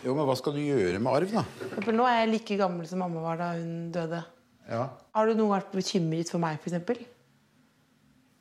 Jo, 0.00 0.16
men 0.16 0.24
hva 0.26 0.34
skal 0.40 0.56
du 0.56 0.62
gjøre 0.64 0.98
med 0.98 1.12
arv, 1.12 1.36
da? 1.38 1.44
For 1.76 1.94
nå 1.94 2.06
er 2.08 2.22
jeg 2.22 2.32
like 2.32 2.58
gammel 2.58 2.88
som 2.90 3.02
mamma 3.04 3.22
var 3.22 3.38
da 3.38 3.50
hun 3.60 3.90
døde. 3.94 4.24
Ja. 4.70 4.84
Har 5.14 5.26
du 5.28 5.34
noen 5.36 5.52
gang 5.52 5.58
vært 5.60 5.74
bekymret 5.76 6.34
for 6.34 6.42
meg, 6.42 6.58
f.eks.? 6.58 7.06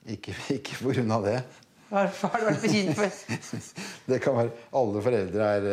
Ikke, 0.10 0.34
ikke 0.58 0.82
på 0.82 0.96
grunn 0.96 1.14
av 1.14 1.30
det. 1.30 1.42
Hva 1.90 2.04
har 2.06 2.42
du 2.42 2.46
vært 2.46 2.62
bekymret 2.62 3.00
for? 3.00 3.64
Det 4.12 4.20
kan 4.22 4.36
være 4.38 4.52
Alle 4.78 5.02
foreldre 5.06 5.48
er, 5.58 5.68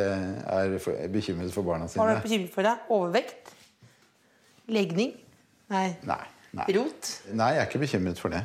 er 0.56 0.76
for- 0.80 0.96
er 0.96 1.10
bekymret 1.12 1.52
for 1.52 1.66
barna 1.66 1.88
Hva 1.92 2.02
har 2.02 2.08
du 2.08 2.14
vært 2.16 2.28
bekymret 2.28 2.54
for 2.54 2.68
deg? 2.68 2.86
Overvekt? 2.96 3.52
Legning? 4.72 5.12
Nei. 5.70 5.88
Nei. 6.08 6.22
Nei. 6.56 6.66
Rot? 6.76 7.10
Nei, 7.36 7.50
jeg 7.56 7.62
er 7.62 7.68
ikke 7.68 7.82
bekymret 7.84 8.18
for 8.22 8.32
det. 8.32 8.40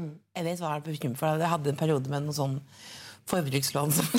Jeg 0.00 0.46
vet 0.46 0.62
hva 0.62 0.72
jeg 0.72 0.80
er 0.80 0.86
bekymret 0.86 1.20
for. 1.20 1.36
Jeg 1.44 1.50
hadde 1.52 1.72
en 1.74 1.78
periode 1.80 2.10
med 2.12 2.24
noe 2.24 2.36
sånn 2.36 2.56
forbrukslån 3.30 3.92
som 3.94 4.06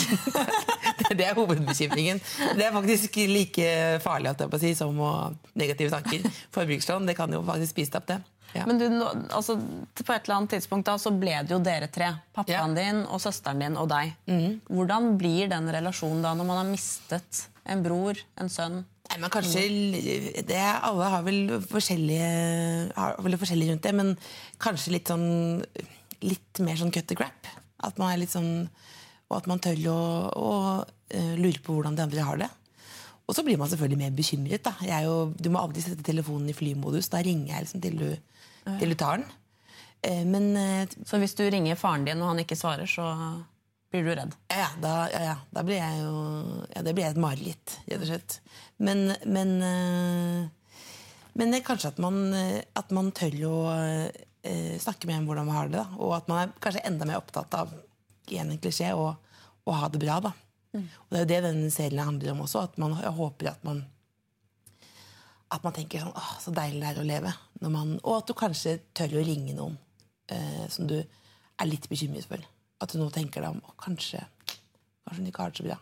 Det 1.11 1.25
er 1.25 1.33
hovedbekymringen. 1.35 2.21
Det 2.55 2.63
er 2.63 2.71
faktisk 2.75 3.17
like 3.27 3.65
farlig 4.03 4.31
si, 4.61 4.69
som 4.77 4.95
negative 5.59 5.89
tanker. 5.91 6.23
Forbrukslån 6.55 7.09
det 7.09 7.17
kan 7.17 7.33
jo 7.33 7.41
faktisk 7.43 7.73
spise 7.73 7.97
opp, 7.99 8.05
det. 8.07 8.19
Ja. 8.55 8.65
Men 8.67 8.81
du, 8.81 8.85
altså, 9.31 9.55
på 9.95 10.11
et 10.11 10.25
eller 10.25 10.37
annet 10.41 10.55
tidspunkt 10.57 10.89
da, 10.89 10.97
så 10.99 11.13
ble 11.15 11.37
det 11.45 11.55
jo 11.55 11.61
dere 11.63 11.87
tre. 11.91 12.09
Pappaen 12.35 12.75
din 12.75 13.03
og 13.07 13.21
søsteren 13.23 13.63
din 13.63 13.77
og 13.79 13.87
deg. 13.91 14.15
Hvordan 14.67 15.13
blir 15.21 15.51
den 15.51 15.69
relasjonen 15.71 16.23
da 16.25 16.33
når 16.37 16.49
man 16.49 16.61
har 16.63 16.71
mistet 16.71 17.45
en 17.71 17.83
bror, 17.85 18.19
en 18.41 18.49
sønn 18.51 18.81
Nei, 19.11 19.17
men 19.19 19.31
kanskje 19.33 19.65
det, 20.47 20.59
Alle 20.87 21.09
har 21.11 21.23
vel 21.25 21.57
forskjellige 21.67 22.27
har 22.95 23.17
vel 23.19 23.35
forskjellig 23.41 23.67
rundt 23.73 23.83
det, 23.83 23.91
men 23.97 24.13
kanskje 24.61 24.95
litt 24.95 25.11
sånn 25.11 25.25
Litt 26.21 26.61
mer 26.61 26.77
sånn 26.77 26.93
cut 26.93 27.07
the 27.09 27.17
crap. 27.17 27.49
At 27.81 27.97
man 27.99 28.11
er 28.13 28.21
litt 28.21 28.31
sånn 28.31 28.69
Og 29.27 29.35
at 29.39 29.49
man 29.51 29.59
tør 29.63 29.79
å, 29.91 29.99
å 30.31 30.51
uh, 30.85 31.35
lure 31.39 31.59
på 31.63 31.75
hvordan 31.75 31.97
de 31.97 32.05
andre 32.05 32.25
har 32.27 32.39
det. 32.43 32.49
Og 33.27 33.35
så 33.35 33.45
blir 33.47 33.55
man 33.55 33.69
selvfølgelig 33.71 33.99
mer 34.01 34.15
bekymret. 34.15 34.63
Da. 34.65 34.73
Jo, 35.05 35.31
du 35.39 35.47
må 35.53 35.61
aldri 35.61 35.83
sette 35.83 36.03
telefonen 36.03 36.51
i 36.51 36.55
flymodus. 36.55 37.07
Da 37.13 37.21
ringer 37.23 37.53
jeg 37.53 37.63
liksom 37.63 37.83
til 37.83 37.95
du, 38.01 38.09
til 38.79 38.93
du 38.93 38.97
tar 38.99 39.21
den. 39.21 39.27
Uh, 40.05 40.23
men 40.29 40.47
uh, 40.57 40.95
Så 41.05 41.19
hvis 41.21 41.35
du 41.37 41.43
ringer 41.45 41.79
faren 41.79 42.07
din 42.07 42.21
og 42.21 42.31
han 42.31 42.41
ikke 42.43 42.57
svarer, 42.59 42.89
så 42.89 43.05
blir 43.91 44.07
du 44.07 44.13
redd? 44.15 44.35
Ja, 44.53 44.69
da, 44.81 44.95
ja, 45.11 45.21
ja. 45.33 45.37
da 45.51 45.65
blir 45.67 45.81
jeg 45.81 45.99
jo 45.99 46.11
ja, 46.71 46.83
Det 46.87 46.95
blir 46.95 47.09
et 47.09 47.19
mareritt, 47.19 47.77
rett 47.89 47.99
og 47.99 48.07
slett. 48.07 48.37
Men, 48.79 49.11
men, 49.27 49.51
men 51.35 51.57
kanskje 51.67 51.91
at 51.91 51.99
man, 51.99 52.21
at 52.31 52.93
man 52.95 53.11
tør 53.11 53.35
å 53.49 53.57
snakke 54.79 55.09
med 55.09 55.17
en 55.17 55.27
hvordan 55.27 55.49
man 55.49 55.57
har 55.57 55.67
det. 55.67 55.81
Da. 55.81 55.99
Og 55.99 56.15
at 56.15 56.31
man 56.31 56.39
er 56.39 56.55
kanskje 56.63 56.85
enda 56.87 57.09
mer 57.09 57.19
opptatt 57.19 57.59
av 57.59 57.75
igjen 58.31 58.53
en 58.55 58.61
klisjé, 58.63 58.93
å, 58.95 59.11
å 59.67 59.75
ha 59.75 59.91
det 59.91 59.99
bra. 60.01 60.21
da. 60.23 60.31
Mm. 60.71 60.87
Og 60.87 61.11
Det 61.11 61.19
er 61.19 61.25
jo 61.25 61.31
det 61.33 61.41
denne 61.49 61.71
serien 61.73 62.05
handler 62.05 62.33
om 62.33 62.45
også. 62.45 62.63
At 62.69 62.79
man 62.81 62.95
jeg 62.99 63.15
håper 63.17 63.51
at 63.51 63.67
man 63.67 63.83
at 65.51 65.65
man 65.65 65.75
tenker 65.75 66.03
sånn 66.03 66.15
Åh, 66.15 66.31
så 66.39 66.53
deilig 66.55 66.81
det 66.81 66.89
er 66.93 67.01
å 67.01 67.07
leve. 67.07 67.35
Man, 67.67 67.95
og 68.01 68.21
at 68.21 68.31
du 68.31 68.35
kanskje 68.37 68.77
tør 68.97 69.19
å 69.19 69.25
ringe 69.27 69.55
noen 69.57 69.77
eh, 70.31 70.65
som 70.71 70.87
du 70.89 70.97
er 71.01 71.69
litt 71.69 71.87
bekymret 71.91 72.27
for. 72.29 72.43
At 72.81 72.93
du 72.93 73.01
nå 73.01 73.11
tenker 73.13 73.43
deg 73.43 73.53
om 73.53 73.61
Å, 73.67 73.75
kanskje, 73.81 74.23
kanskje 74.47 75.19
hun 75.19 75.31
ikke 75.31 75.43
har 75.43 75.53
det 75.53 75.61
så 75.61 75.67
bra. 75.67 75.79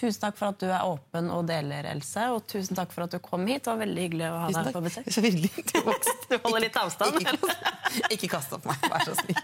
Tusen 0.00 0.22
takk 0.22 0.36
for 0.38 0.48
at 0.48 0.62
du 0.62 0.68
er 0.70 0.86
åpen 0.86 1.28
og 1.34 1.44
deler, 1.48 1.86
Else. 1.90 2.26
Og 2.32 2.44
tusen 2.48 2.78
takk 2.78 2.92
for 2.94 3.04
at 3.04 3.14
du 3.14 3.18
kom 3.22 3.44
hit. 3.48 3.64
Det 3.66 3.72
var 3.72 3.80
veldig 3.82 4.04
hyggelig 4.06 4.28
å 4.30 4.38
ha 4.44 4.50
deg 4.54 4.72
på 4.76 4.82
besøk. 4.86 5.10
Så 5.12 5.24
hyggelig. 5.24 5.52
Du, 6.30 6.36
holder 6.44 6.62
litt 6.62 6.76
avstand? 6.78 7.16
Ikke, 7.18 7.54
ikke 8.14 8.28
kast 8.30 8.52
opp 8.54 8.68
meg, 8.70 8.78
vær 8.86 9.02
så 9.02 9.16
snill. 9.18 9.40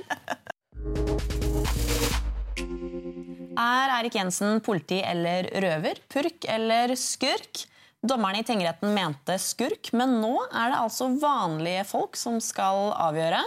Er 3.57 3.93
Erik 3.97 4.15
Jensen 4.15 4.61
politi 4.63 5.01
eller 5.03 5.49
røver? 5.65 5.99
Purk 6.13 6.47
eller 6.53 6.95
skurk? 7.01 7.67
Dommerne 8.05 8.43
i 8.43 8.47
tingretten 8.47 8.93
mente 8.95 9.39
skurk, 9.41 9.93
men 9.97 10.19
nå 10.21 10.35
er 10.51 10.73
det 10.73 10.81
altså 10.83 11.09
vanlige 11.21 11.87
folk 11.89 12.19
som 12.19 12.37
skal 12.45 12.93
avgjøre. 12.93 13.41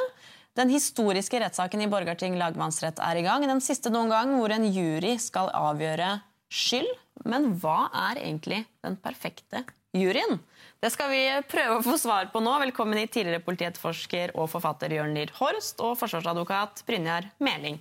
Den 0.57 0.71
historiske 0.73 1.39
rettssaken 1.39 1.85
i 1.85 1.87
Borgarting 1.91 2.35
lagmannsrett 2.39 2.99
er 2.99 3.19
i 3.19 3.23
gang. 3.23 3.45
Den 3.47 3.61
siste 3.63 3.91
noen 3.93 4.09
gang 4.11 4.33
hvor 4.35 4.51
en 4.51 4.65
jury 4.67 5.13
skal 5.21 5.51
avgjøre 5.55 6.17
skyld. 6.51 6.89
Men 7.29 7.53
hva 7.61 7.89
er 8.09 8.21
egentlig 8.23 8.63
den 8.83 8.97
perfekte 8.99 9.63
juryen? 9.95 10.39
Det 10.79 10.91
skal 10.93 11.11
vi 11.11 11.21
prøve 11.51 11.79
å 11.79 11.85
få 11.85 11.97
svar 11.99 12.29
på 12.33 12.41
nå. 12.43 12.53
Velkommen 12.63 12.99
hit, 12.99 13.13
tidligere 13.15 13.43
politietterforsker 13.45 14.33
og 14.35 14.49
forfatter 14.51 14.95
Jørn 14.95 15.15
Lier 15.15 15.31
Horst 15.39 15.83
og 15.83 15.97
forsvarsadvokat 15.99 16.83
Brynjar 16.87 17.29
Meling. 17.43 17.79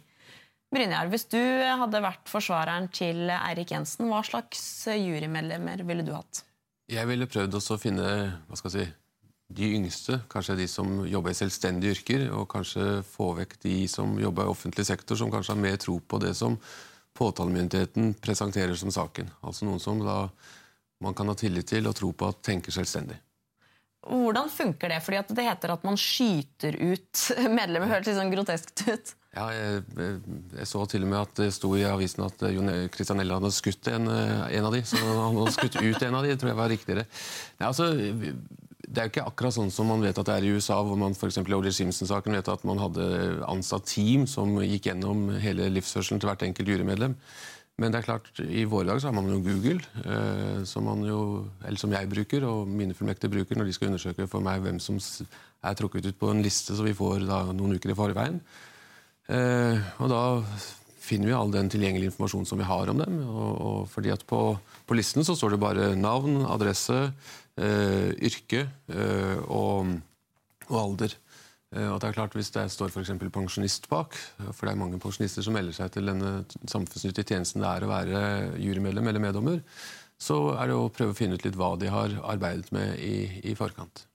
Brynjar, 0.74 1.08
hvis 1.08 1.24
du 1.32 1.40
hadde 1.40 2.02
vært 2.04 2.28
forsvareren 2.28 2.90
til 2.92 3.30
Eirik 3.32 3.72
Jensen, 3.72 4.10
hva 4.12 4.20
slags 4.26 4.60
jurymedlemmer 4.92 5.86
ville 5.88 6.04
du 6.04 6.12
hatt? 6.12 6.42
Jeg 6.88 7.04
ville 7.10 7.28
prøvd 7.28 7.58
å 7.58 7.76
finne 7.80 8.08
hva 8.48 8.56
skal 8.56 8.72
jeg 8.72 8.88
si, 8.88 8.92
de 9.48 9.68
yngste, 9.78 10.18
kanskje 10.28 10.58
de 10.58 10.66
som 10.68 10.90
jobber 11.08 11.32
i 11.32 11.36
selvstendige 11.36 11.96
yrker, 11.96 12.26
og 12.36 12.48
kanskje 12.52 13.00
få 13.08 13.30
vekk 13.38 13.56
de 13.64 13.76
som 13.88 14.12
jobber 14.20 14.44
i 14.44 14.52
offentlig 14.52 14.84
sektor, 14.88 15.16
som 15.16 15.32
kanskje 15.32 15.54
har 15.54 15.62
mer 15.62 15.78
tro 15.80 15.96
på 16.00 16.20
det 16.20 16.34
som 16.36 16.58
påtalemyndigheten 17.16 18.12
presenterer 18.20 18.76
som 18.76 18.92
saken. 18.92 19.30
Altså 19.40 19.68
noen 19.68 19.80
som 19.82 20.02
da 20.04 20.26
man 21.04 21.16
kan 21.16 21.30
ha 21.30 21.36
tillit 21.38 21.70
til 21.70 21.88
og 21.88 21.96
tro 21.96 22.12
på 22.12 22.28
at 22.28 22.42
tenker 22.44 22.74
selvstendig. 22.74 23.16
Hvordan 24.08 24.48
funker 24.52 24.92
det? 24.92 25.00
Fordi 25.04 25.34
Det 25.34 25.44
heter 25.46 25.74
at 25.74 25.84
man 25.84 25.96
skyter 25.96 26.76
ut 26.76 27.24
medlemmer. 27.58 27.90
Høres 27.90 28.08
litt 28.08 28.20
sånn 28.20 28.32
groteskt 28.32 28.84
ut. 28.88 29.14
Ja, 29.38 29.48
jeg, 29.54 29.82
jeg, 30.58 30.66
så 30.66 30.82
til 30.90 31.04
og 31.06 31.10
med 31.12 31.20
at 31.20 31.34
det 31.38 31.52
sto 31.54 31.70
i 31.78 31.84
avisen 31.86 32.24
at 32.26 32.40
Jon 32.50 32.70
Christianella 32.94 33.38
hadde 33.38 33.54
skutt 33.54 33.90
en, 33.92 34.08
en, 34.10 34.64
av 34.66 34.74
de. 34.74 34.80
Så 34.88 34.98
han 34.98 35.36
hadde 35.38 35.52
skutt 35.54 35.76
ut 35.78 36.06
en 36.08 36.16
av 36.18 36.26
de, 36.26 36.34
tror 36.34 36.50
jeg 36.50 36.58
var 36.58 36.72
riktigere. 36.72 37.04
Nei, 37.60 37.68
altså, 37.68 37.92
det 38.88 39.02
er 39.02 39.06
jo 39.06 39.12
ikke 39.12 39.26
akkurat 39.28 39.54
sånn 39.54 39.70
som 39.74 39.90
man 39.92 40.02
vet 40.02 40.18
at 40.18 40.26
det 40.26 40.38
er 40.38 40.48
i 40.48 40.54
USA, 40.56 40.80
hvor 40.82 40.98
man 40.98 41.14
f.eks. 41.14 41.38
i 41.42 41.54
O.J. 41.54 41.74
Simpson-saken 41.76 42.34
vet 42.38 42.50
at 42.50 42.64
man 42.66 42.80
hadde 42.82 43.06
ansatt 43.46 43.86
team 43.90 44.24
som 44.30 44.56
gikk 44.64 44.88
gjennom 44.90 45.28
hele 45.42 45.68
livsførselen 45.76 46.22
til 46.22 46.30
hvert 46.30 46.44
enkelt 46.48 46.72
jurymedlem. 46.72 47.14
Men 47.78 47.94
det 47.94 48.00
er 48.00 48.08
klart, 48.08 48.30
i 48.42 48.64
våre 48.66 48.88
dager 48.88 49.04
så 49.04 49.10
har 49.12 49.14
man 49.20 49.28
jo 49.30 49.42
Google, 49.44 49.78
eh, 50.02 50.64
som, 50.66 50.88
jo, 51.06 51.20
eller 51.62 51.78
som 51.78 51.92
jeg 51.94 52.10
bruker, 52.10 52.46
og 52.48 52.66
mine 52.66 52.96
fullmektige 52.96 53.30
bruker 53.36 53.60
når 53.60 53.68
de 53.68 53.76
skal 53.76 53.92
undersøke 53.92 54.26
for 54.30 54.42
meg 54.42 54.64
hvem 54.64 54.80
som 54.82 54.98
er 54.98 55.76
trukket 55.78 56.08
ut 56.08 56.18
på 56.18 56.32
en 56.32 56.42
liste 56.42 56.74
så 56.74 56.86
vi 56.86 56.96
får 56.96 57.28
da 57.28 57.44
noen 57.52 57.78
uker 57.78 57.94
i 57.94 57.98
forveien. 57.98 58.40
Eh, 59.28 59.88
og 60.00 60.08
da 60.08 60.22
finner 61.08 61.30
vi 61.30 61.36
all 61.36 61.52
den 61.52 61.68
tilgjengelige 61.72 62.12
informasjonen 62.12 62.48
som 62.48 62.60
vi 62.60 62.68
har 62.68 62.90
om 62.92 63.00
dem. 63.00 63.20
Og, 63.28 63.52
og 63.68 63.78
fordi 63.92 64.12
at 64.14 64.24
på, 64.28 64.42
på, 64.88 64.98
listen 64.98 65.26
så 65.26 65.36
står 65.36 65.54
det 65.54 65.62
bare 65.62 65.92
navn, 66.00 66.42
adresse, 66.48 67.08
eh, 67.60 68.10
yrke 68.28 68.66
eh, 68.92 69.38
og, 69.44 69.96
og, 70.68 70.78
alder. 70.82 71.16
Og 71.68 71.98
det 72.00 72.08
er 72.08 72.14
klart 72.16 72.32
Hvis 72.32 72.48
det 72.54 72.62
står 72.72 72.88
f.eks. 72.88 73.10
pensjonist 73.28 73.90
bak, 73.92 74.14
for 74.56 74.64
det 74.64 74.70
er 74.70 74.78
mange 74.80 74.96
pensjonister 75.02 75.44
som 75.44 75.52
melder 75.52 75.76
seg 75.76 75.90
til 75.92 76.08
denne 76.08 76.30
samfunnsnyttige 76.64 77.28
tjenesten 77.28 77.60
det 77.60 77.68
er 77.68 77.84
å 77.84 77.90
være 77.90 78.20
jurymedlem 78.56 79.10
eller 79.10 79.20
meddommer, 79.20 79.58
så 80.16 80.38
er 80.54 80.70
det 80.70 80.78
å 80.78 80.88
prøve 80.88 81.12
å 81.12 81.18
finne 81.18 81.36
ut 81.36 81.44
litt 81.44 81.58
hva 81.60 81.74
de 81.76 81.90
har 81.92 82.14
arbeidet 82.24 82.72
med 82.72 82.96
i, 83.04 83.42
i 83.44 83.52
forkant. 83.58 84.06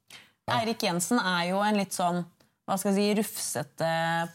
Eirik 0.50 0.82
Jensen 0.82 1.22
er 1.22 1.52
jo 1.52 1.62
en 1.62 1.78
litt 1.78 1.94
sånn 1.94 2.24
hva 2.64 2.78
skal 2.80 2.94
jeg 2.94 3.00
si, 3.00 3.16
rufsete 3.20 3.88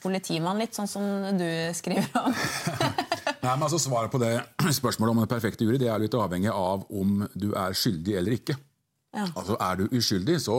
politimann, 0.02 0.58
litt 0.61 0.76
sånn 0.76 0.90
som 0.90 1.04
du 1.38 1.49
skriver 1.76 2.11
om. 2.20 2.35
Nei, 3.44 3.54
men 3.54 3.64
altså 3.64 3.80
Svaret 3.80 4.12
på 4.12 4.20
det 4.20 4.35
spørsmålet 4.76 5.14
om 5.14 5.23
den 5.23 5.30
perfekte 5.30 5.64
jury 5.64 5.80
det 5.80 5.88
er 5.88 6.02
litt 6.02 6.16
avhengig 6.16 6.52
av 6.52 6.85
om 6.92 7.23
du 7.32 7.50
er 7.56 7.76
skyldig 7.76 8.18
eller 8.20 8.37
ikke. 8.37 8.58
Ja. 9.16 9.30
Altså 9.32 9.56
Er 9.56 9.80
du 9.80 9.97
uskyldig, 9.97 10.37
så, 10.44 10.58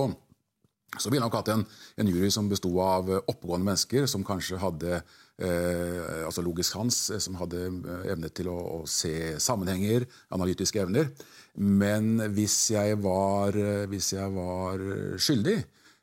så 0.97 1.11
ville 1.13 1.21
nok 1.21 1.37
hatt 1.37 1.53
en, 1.53 1.65
en 2.01 2.09
jury 2.09 2.31
som 2.33 2.49
besto 2.49 2.71
av 2.81 3.11
oppegående 3.19 3.69
mennesker 3.69 4.09
som 4.09 4.25
kanskje 4.25 4.57
hadde 4.63 4.97
eh, 4.97 6.25
altså 6.25 6.41
logisk 6.45 6.73
sans, 6.73 7.01
eh, 7.13 7.21
som 7.21 7.37
hadde 7.37 7.67
eh, 7.67 8.07
evne 8.15 8.31
til 8.33 8.49
å, 8.49 8.57
å, 8.79 8.85
se 8.89 9.35
sammenhenger, 9.37 10.07
analytiske 10.33 10.81
evner. 10.81 11.11
Men 11.59 12.17
hvis 12.33 12.57
jeg 12.73 12.97
var, 13.03 13.53
eh, 13.53 13.85
hvis 13.91 14.15
jeg 14.15 14.33
var 14.33 14.81
skyldig, 15.21 15.59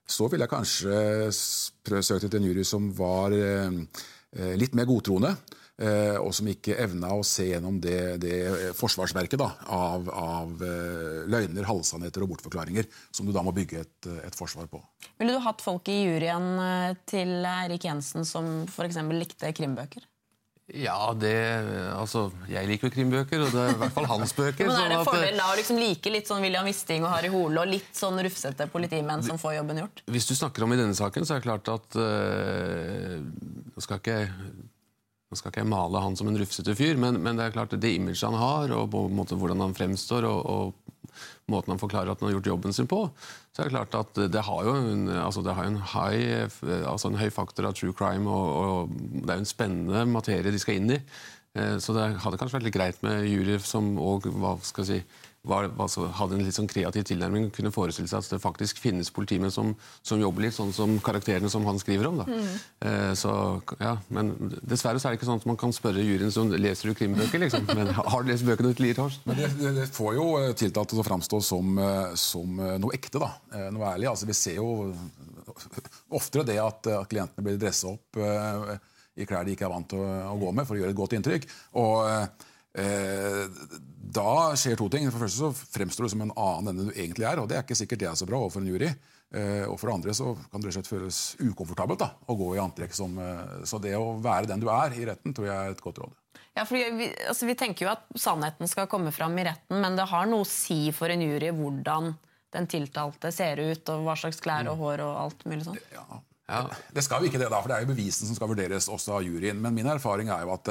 så 0.06 0.28
ville 0.30 0.46
jeg 0.46 0.54
kanskje 0.54 1.30
søkt 1.34 2.26
etter 2.26 2.38
en 2.38 2.48
jury 2.48 2.64
som 2.66 2.88
var 2.94 3.34
eh, 3.34 3.68
eh, 4.38 4.56
litt 4.58 4.76
mer 4.78 4.88
godtroende. 4.88 5.34
Eh, 5.76 6.16
og 6.16 6.30
som 6.32 6.46
ikke 6.48 6.78
evna 6.80 7.10
å 7.12 7.24
se 7.26 7.50
gjennom 7.50 7.76
det, 7.84 8.16
det 8.22 8.36
forsvarsverket 8.78 9.36
da, 9.42 9.50
av, 9.76 10.08
av, 10.08 10.62
løgner, 11.28 11.68
halvsannheter 11.68 12.24
og 12.24 12.30
bortforklaringer 12.30 12.88
som 13.12 13.28
du 13.28 13.34
da 13.36 13.42
må 13.44 13.52
bygge 13.52 13.82
et, 13.82 14.08
et 14.24 14.38
forsvar 14.38 14.70
på. 14.72 14.80
Ville 15.20 15.36
du 15.36 15.44
hatt 15.44 15.60
folk 15.60 15.90
i 15.92 15.98
juryen 16.06 16.48
til 17.04 17.44
Eirik 17.44 17.84
Jensen 17.90 18.24
som 18.24 18.62
f.eks. 18.70 19.02
likte 19.12 19.52
krimbøker? 19.58 20.08
Ja, 20.74 21.12
det 21.14 21.32
Altså, 21.94 22.24
jeg 22.50 22.66
liker 22.66 22.88
jo 22.88 22.94
krimbøker, 22.96 23.44
og 23.44 23.52
det 23.54 23.60
er 23.62 23.74
i 23.76 23.78
hvert 23.78 23.94
fall 23.94 24.08
hans 24.10 24.32
bøker. 24.34 24.66
Men 24.66 24.80
Er 24.80 24.90
det 24.90 25.00
sånn 25.06 25.22
av 25.22 25.38
da 25.38 25.50
å 25.52 25.58
liksom 25.60 25.78
like 25.78 26.10
litt 26.10 26.26
sånn 26.26 26.42
William 26.42 26.66
Wisting 26.66 27.06
og 27.06 27.12
Harry 27.14 27.30
Hole 27.30 27.62
og 27.62 27.70
litt 27.70 27.92
sånn 27.94 28.18
rufsete 28.26 28.66
politimenn 28.72 29.22
som 29.26 29.38
får 29.38 29.60
jobben 29.60 29.82
gjort? 29.84 30.02
Hvis 30.10 30.26
du 30.26 30.34
snakker 30.34 30.66
om 30.66 30.74
i 30.74 30.80
denne 30.80 30.98
saken, 30.98 31.26
så 31.26 31.36
er 31.36 31.42
det 31.42 31.46
klart 31.46 31.70
at 31.70 32.00
øh, 32.02 33.20
Nå 33.76 33.84
skal 33.84 34.02
ikke 34.02 34.18
nå 35.26 35.34
skal 35.34 35.50
ikke 35.50 35.64
jeg 35.64 35.70
male 35.70 36.00
han 36.00 36.14
som 36.18 36.28
en 36.30 36.38
rufsete 36.38 36.74
fyr, 36.78 36.98
men, 37.02 37.18
men 37.22 37.38
det 37.38 37.48
er 37.48 37.54
klart 37.54 37.74
det 37.74 37.94
imaget 37.96 38.22
han 38.28 38.36
har, 38.38 38.70
og 38.76 38.90
på 38.92 39.06
en 39.08 39.16
måte 39.18 39.38
hvordan 39.38 39.64
han 39.64 39.74
fremstår, 39.74 40.26
og, 40.30 40.46
og 40.46 40.95
måten 41.52 41.74
han 41.74 41.80
forklarer 41.80 42.12
at 42.12 42.22
han 42.22 42.30
har 42.30 42.36
gjort 42.38 42.50
jobben 42.52 42.76
sin 42.76 42.90
på, 42.90 43.02
så 43.54 43.62
er 43.62 43.68
det 43.68 43.74
klart 43.76 43.96
at 43.98 44.20
det 44.32 44.44
har 44.48 44.66
jo 44.66 44.74
en, 44.80 45.06
altså 45.20 45.44
har 45.46 45.64
en, 45.64 45.80
high, 45.94 46.48
altså 46.88 47.10
en 47.10 47.20
høy 47.20 47.30
faktor 47.34 47.68
av 47.68 47.76
true 47.78 47.96
crime, 47.96 48.28
og, 48.28 48.50
og, 48.56 48.98
det 49.22 49.30
er 49.30 49.40
jo 49.40 49.46
en 49.46 49.54
spennende 49.54 50.04
materie 50.10 50.52
de 50.52 50.62
skal 50.62 50.80
inn 50.80 50.96
i. 50.98 51.00
Eh, 51.56 51.76
så 51.82 51.94
det 51.96 52.10
hadde 52.24 52.40
kanskje 52.40 52.58
vært 52.58 52.68
litt 52.68 52.76
greit 52.76 53.06
med 53.06 53.24
jury 53.30 53.58
som 53.64 53.94
òg 54.02 54.28
hva 54.34 54.56
skal 54.66 54.84
jeg 54.84 55.00
si, 55.04 55.25
var, 55.46 55.68
altså, 55.78 56.06
hadde 56.18 56.36
en 56.36 56.44
litt 56.46 56.56
sånn 56.56 56.68
kreativ 56.70 57.04
tilnærming, 57.08 57.48
kunne 57.54 57.72
forestille 57.74 58.10
seg 58.10 58.22
at 58.24 58.34
det 58.34 58.42
faktisk 58.42 58.80
finnes 58.82 59.12
politimenn 59.14 59.52
som, 59.54 59.74
som, 60.02 60.20
jobber 60.20 60.46
litt 60.46 60.56
sånn 60.56 60.72
som 60.74 60.96
karakterene 61.04 61.50
som 61.52 61.66
han 61.68 61.78
skriver 61.82 62.08
om. 62.10 62.22
Mm. 62.26 62.48
Eh, 62.88 63.12
så, 63.18 63.32
ja, 63.82 63.96
men 64.14 64.32
dessverre 64.62 65.00
så 65.00 65.08
er 65.08 65.14
det 65.14 65.20
ikke 65.20 65.28
sånn 65.30 65.42
at 65.42 65.48
man 65.48 65.60
kan 65.60 65.74
spørre 65.76 66.02
juryen 66.02 66.34
som 66.34 66.50
leser 66.52 66.90
du 66.90 66.98
krimbøker. 66.98 67.42
Liksom. 67.42 67.68
Men 67.76 67.92
har 67.94 68.24
du 68.24 68.30
lest 68.30 68.46
bøkene 68.46 68.72
til 68.74 68.88
Lier 68.88 68.98
Horst? 69.02 69.22
Men 69.28 69.38
det, 69.38 69.50
det, 69.60 69.72
det, 69.76 69.86
får 69.92 70.16
jo 70.16 70.26
tiltalte 70.56 70.94
til 70.94 71.02
å 71.02 71.06
framstå 71.06 71.40
som, 71.44 71.78
eh, 71.82 72.16
som, 72.20 72.58
eh, 72.62 72.76
noe 72.82 72.96
ekte. 72.96 73.22
da, 73.22 73.30
Noe 73.74 73.92
ærlig. 73.92 74.10
Altså, 74.10 74.28
vi 74.28 74.36
ser 74.36 74.58
jo 74.58 74.92
oftere 76.16 76.46
det 76.48 76.58
at, 76.62 76.88
at 76.96 77.10
klientene 77.10 77.44
blir 77.44 77.60
dressa 77.60 77.92
opp 77.92 78.18
i 79.16 79.24
klær 79.24 79.46
de 79.46 79.54
ikke 79.56 79.64
er 79.64 79.72
vant 79.72 79.88
til 79.88 80.02
å, 80.02 80.08
å, 80.32 80.36
gå 80.40 80.50
med, 80.52 80.66
for 80.68 80.76
å 80.76 80.80
gjøre 80.80 80.92
et 80.92 80.98
godt 80.98 81.14
inntrykk. 81.16 81.46
Og 81.80 82.06
Eh, 82.16 82.26
da 84.16 84.32
skjer 84.58 84.76
to 84.76 84.88
ting. 84.92 85.06
For 85.10 85.18
det 85.18 85.26
første 85.26 85.42
så 85.42 85.76
fremstår 85.76 86.06
du 86.06 86.12
som 86.12 86.24
en 86.24 86.34
annen 86.36 86.72
enn 86.72 86.88
du 86.88 86.94
egentlig 86.94 87.26
er, 87.28 87.40
og 87.40 87.48
det 87.50 87.58
er 87.58 87.64
ikke 87.64 87.78
sikkert 87.78 88.02
det 88.02 88.10
er 88.10 88.18
så 88.18 88.28
bra 88.28 88.40
overfor 88.42 88.62
en 88.62 88.70
jury. 88.70 88.90
Eh, 89.34 89.64
og 89.66 89.74
for 89.80 89.90
det 89.90 89.96
andre 89.96 90.14
så 90.14 90.32
kan 90.38 90.62
det 90.62 90.68
rett 90.68 90.76
og 90.76 90.78
slett 90.78 90.90
føles 90.90 91.16
ukomfortabelt 91.42 91.98
da, 91.98 92.12
å 92.30 92.36
gå 92.38 92.52
i 92.54 92.60
antrekk 92.62 92.92
som 92.94 93.16
eh, 93.18 93.64
Så 93.66 93.80
det 93.82 93.96
å 93.98 94.14
være 94.22 94.46
den 94.52 94.62
du 94.62 94.68
er 94.70 94.94
i 94.94 95.08
retten, 95.08 95.34
tror 95.34 95.48
jeg 95.48 95.56
er 95.56 95.74
et 95.74 95.82
godt 95.82 95.98
råd. 96.04 96.14
Ja, 96.56 96.64
fordi 96.64 96.84
vi, 96.96 97.08
altså, 97.28 97.48
vi 97.48 97.56
tenker 97.58 97.84
jo 97.84 97.90
at 97.92 98.06
sannheten 98.16 98.70
skal 98.70 98.86
komme 98.88 99.10
fram 99.12 99.34
i 99.40 99.44
retten, 99.48 99.80
men 99.82 99.98
det 99.98 100.06
har 100.08 100.30
noe 100.30 100.46
å 100.46 100.48
si 100.48 100.86
for 100.94 101.12
en 101.12 101.24
jury 101.26 101.50
hvordan 101.52 102.14
den 102.54 102.70
tiltalte 102.70 103.32
ser 103.34 103.60
ut, 103.60 103.90
og 103.92 104.06
hva 104.06 104.14
slags 104.16 104.38
klær 104.40 104.70
og 104.70 104.78
hår 104.80 105.02
og 105.04 105.18
alt 105.26 105.44
mulig 105.50 105.66
sånn. 105.66 105.82
Ja. 105.92 106.06
Ja. 106.46 106.62
Det 106.94 107.02
skal 107.02 107.24
jo 107.24 107.28
ikke 107.28 107.40
det, 107.42 107.50
da, 107.50 107.58
for 107.58 107.72
det 107.72 107.76
er 107.76 107.82
jo 107.82 107.90
bevisen 107.90 108.28
som 108.28 108.36
skal 108.38 108.48
vurderes 108.52 108.86
også 108.86 109.16
av 109.18 109.24
juryen. 109.26 109.58
Men 109.58 109.74
min 109.74 109.88
erfaring 109.90 110.30
er 110.30 110.44
jo 110.46 110.52
at, 110.54 110.70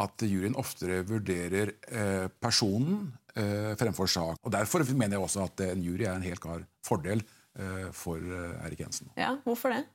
at 0.00 0.24
juryen 0.26 0.56
oftere 0.58 1.02
vurderer 1.08 1.74
eh, 1.88 2.28
personen 2.40 3.10
eh, 3.34 3.76
fremfor 3.80 4.08
sak. 4.10 4.40
Og 4.44 4.54
Derfor 4.54 4.86
mener 4.92 5.18
jeg 5.18 5.26
også 5.26 5.44
at 5.46 5.66
en 5.68 5.84
jury 5.84 6.06
er 6.06 6.16
en 6.16 6.26
helt 6.26 6.42
klar 6.42 6.64
fordel 6.86 7.22
Eh, 7.58 7.88
for 7.92 8.20
Erik 8.64 8.84
Jensen. 8.84 9.10
Ja, 9.18 9.34
Hvorfor 9.44 9.74
det? 9.74 9.86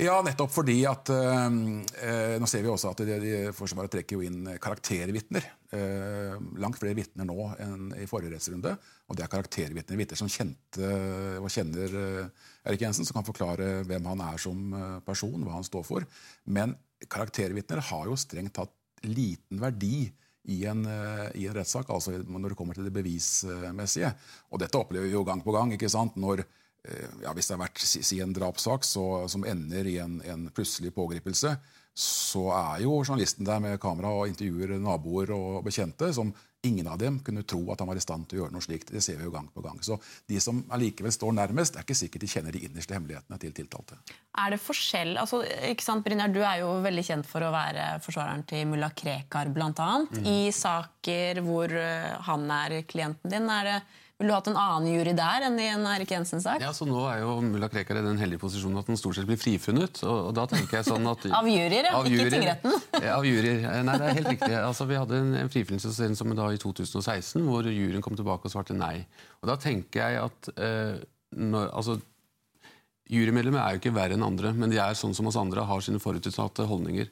Ja, 0.00 0.14
nettopp 0.24 0.48
fordi 0.54 0.78
at 0.88 1.10
eh, 1.12 2.38
Nå 2.40 2.46
ser 2.48 2.62
vi 2.64 2.70
også 2.72 2.94
at 2.94 3.02
de, 3.04 3.18
de 3.20 3.32
Forsvaret 3.52 3.92
trekker 3.92 4.16
jo 4.16 4.24
inn 4.24 4.48
karaktervitner. 4.56 5.44
Eh, 5.76 6.38
langt 6.62 6.80
flere 6.80 6.96
vitner 6.96 7.28
nå 7.28 7.50
enn 7.60 7.90
i 8.00 8.08
forrige 8.08 8.32
rettsrunde. 8.32 8.72
Og 9.12 9.18
det 9.18 9.26
er 9.26 9.32
karaktervitner. 9.34 10.00
Vitner 10.00 10.18
som 10.18 10.32
kjente 10.32 10.88
og 11.36 11.50
kjenner 11.52 11.98
eh, 12.00 12.48
Erik 12.64 12.86
Jensen, 12.86 13.04
som 13.04 13.18
kan 13.18 13.28
forklare 13.28 13.82
hvem 13.84 14.08
han 14.14 14.24
er 14.24 14.40
som 14.40 14.72
person, 15.04 15.36
hva 15.44 15.58
han 15.58 15.68
står 15.68 15.84
for. 15.84 16.08
Men 16.48 16.72
karaktervitner 17.10 17.82
har 17.90 18.08
jo 18.10 18.18
strengt 18.18 18.54
tatt 18.58 18.74
liten 19.02 19.60
verdi 19.62 20.06
i 20.50 20.64
en, 20.66 20.86
eh, 20.86 21.28
i 21.34 21.46
en 21.46 21.54
rettssak, 21.54 21.90
altså 21.90 22.16
når 22.18 22.52
det 22.52 22.58
kommer 22.58 22.74
til 22.74 22.86
det 22.86 22.94
bevismessige. 22.94 24.10
Og 24.50 24.62
dette 24.62 24.78
opplever 24.78 25.06
vi 25.06 25.14
jo 25.14 25.24
gang 25.24 25.42
på 25.42 25.54
gang. 25.54 25.72
ikke 25.72 25.90
sant? 25.90 26.16
Når, 26.16 26.44
eh, 26.84 27.08
ja, 27.22 27.32
Hvis 27.32 27.46
det 27.48 27.56
har 27.56 27.68
vært 27.68 27.78
si, 27.78 28.20
en 28.20 28.32
drapssak 28.32 28.84
som 28.84 29.44
ender 29.44 29.86
i 29.86 29.98
en, 29.98 30.20
en 30.22 30.50
plutselig 30.50 30.94
pågripelse, 30.94 31.56
så 31.94 32.44
er 32.50 32.82
jo 32.82 33.02
journalisten 33.04 33.44
der 33.44 33.60
med 33.60 33.80
kamera 33.80 34.08
og 34.08 34.28
intervjuer 34.28 34.78
naboer 34.80 35.30
og 35.30 35.64
bekjente 35.64 36.12
som 36.14 36.32
Ingen 36.64 36.86
av 36.86 36.98
dem 36.98 37.16
kunne 37.26 37.42
tro 37.42 37.58
at 37.72 37.80
han 37.82 37.88
var 37.90 37.98
i 37.98 38.02
stand 38.04 38.28
til 38.30 38.38
å 38.38 38.42
gjøre 38.44 38.54
noe 38.54 38.62
slikt. 38.62 38.92
Det 38.94 39.00
ser 39.02 39.16
vi 39.18 39.24
jo 39.26 39.32
gang 39.34 39.48
på 39.50 39.64
gang. 39.64 39.80
Så 39.82 39.96
de 40.30 40.38
som 40.40 40.60
allikevel 40.70 41.10
står 41.10 41.34
nærmest, 41.34 41.74
er 41.74 41.82
ikke 41.82 41.96
sikkert 41.98 42.22
de 42.22 42.28
kjenner 42.30 42.54
de 42.54 42.60
innerste 42.68 42.94
hemmelighetene 42.94 43.38
til 43.42 43.56
tiltalte. 43.56 43.98
Er 44.38 44.54
det 44.54 44.60
forskjell 44.62 45.16
altså, 45.18 45.40
ikke 45.72 45.82
sant, 45.82 46.06
Brynjar, 46.06 46.30
Du 46.30 46.38
er 46.38 46.60
jo 46.60 46.76
veldig 46.84 47.04
kjent 47.08 47.26
for 47.26 47.42
å 47.42 47.50
være 47.50 47.88
forsvareren 48.04 48.46
til 48.46 48.70
mulla 48.70 48.92
Krekar, 48.94 49.50
bl.a. 49.50 49.90
Mm. 50.06 50.22
I 50.22 50.38
saker 50.54 51.42
hvor 51.42 51.74
eh, 51.74 52.14
han 52.28 52.46
er 52.54 52.78
klienten 52.86 53.34
din. 53.34 53.50
er 53.50 53.68
det 53.72 53.76
ville 54.22 54.32
du 54.32 54.36
hatt 54.36 54.48
en 54.52 54.58
annen 54.58 54.88
jury 54.92 55.12
der 55.18 55.46
enn 55.48 55.58
i 55.58 55.66
en 55.72 55.86
Erik 55.90 56.12
Jensen-sak? 56.14 56.62
Ja, 56.62 56.70
så 56.76 56.86
Nå 56.88 57.02
er 57.10 57.22
jo 57.24 57.34
mulla 57.44 57.68
Krekar 57.72 57.98
i 57.98 58.04
den 58.04 58.20
heldige 58.20 58.42
posisjonen 58.42 58.78
at 58.80 58.90
han 58.90 59.00
stort 59.00 59.18
sett 59.18 59.26
blir 59.28 59.40
frifunnet. 59.40 60.02
og, 60.06 60.28
og 60.28 60.36
da 60.38 60.46
tenker 60.50 60.78
jeg 60.78 60.88
sånn 60.88 61.08
at... 61.10 61.26
av 61.40 61.48
juryer, 61.50 61.88
ja. 61.90 61.96
Av 61.98 62.06
ikke 62.06 62.28
tingretten. 62.32 62.78
av 63.16 63.26
juryer. 63.26 63.66
Nei, 63.88 63.98
det 63.98 64.08
er 64.08 64.18
helt 64.20 64.30
riktig. 64.36 64.52
Altså, 64.60 64.86
Vi 64.90 65.00
hadde 65.00 65.18
en, 65.18 65.34
en 65.42 65.52
frifinnelse 65.52 66.12
som 66.22 66.36
da 66.38 66.48
i 66.54 66.62
2016, 66.62 67.42
hvor 67.48 67.66
juryen 67.66 68.04
kom 68.04 68.16
tilbake 68.18 68.48
og 68.48 68.54
svarte 68.54 68.78
nei. 68.78 69.02
Og 69.42 69.50
Da 69.50 69.58
tenker 69.60 70.06
jeg 70.06 70.22
at 70.22 70.52
eh, 70.56 71.02
når, 71.36 71.68
altså, 71.72 71.98
Jurymedlemmer 73.12 73.60
er 73.60 73.74
jo 73.74 73.82
ikke 73.82 73.92
verre 73.92 74.16
enn 74.16 74.24
andre, 74.24 74.54
men 74.56 74.70
de 74.72 74.78
er 74.80 74.94
sånn 74.96 75.12
som 75.12 75.26
oss 75.28 75.36
andre 75.36 75.66
har 75.68 75.82
sine 75.84 76.00
forutinntatte 76.00 76.64
holdninger. 76.70 77.10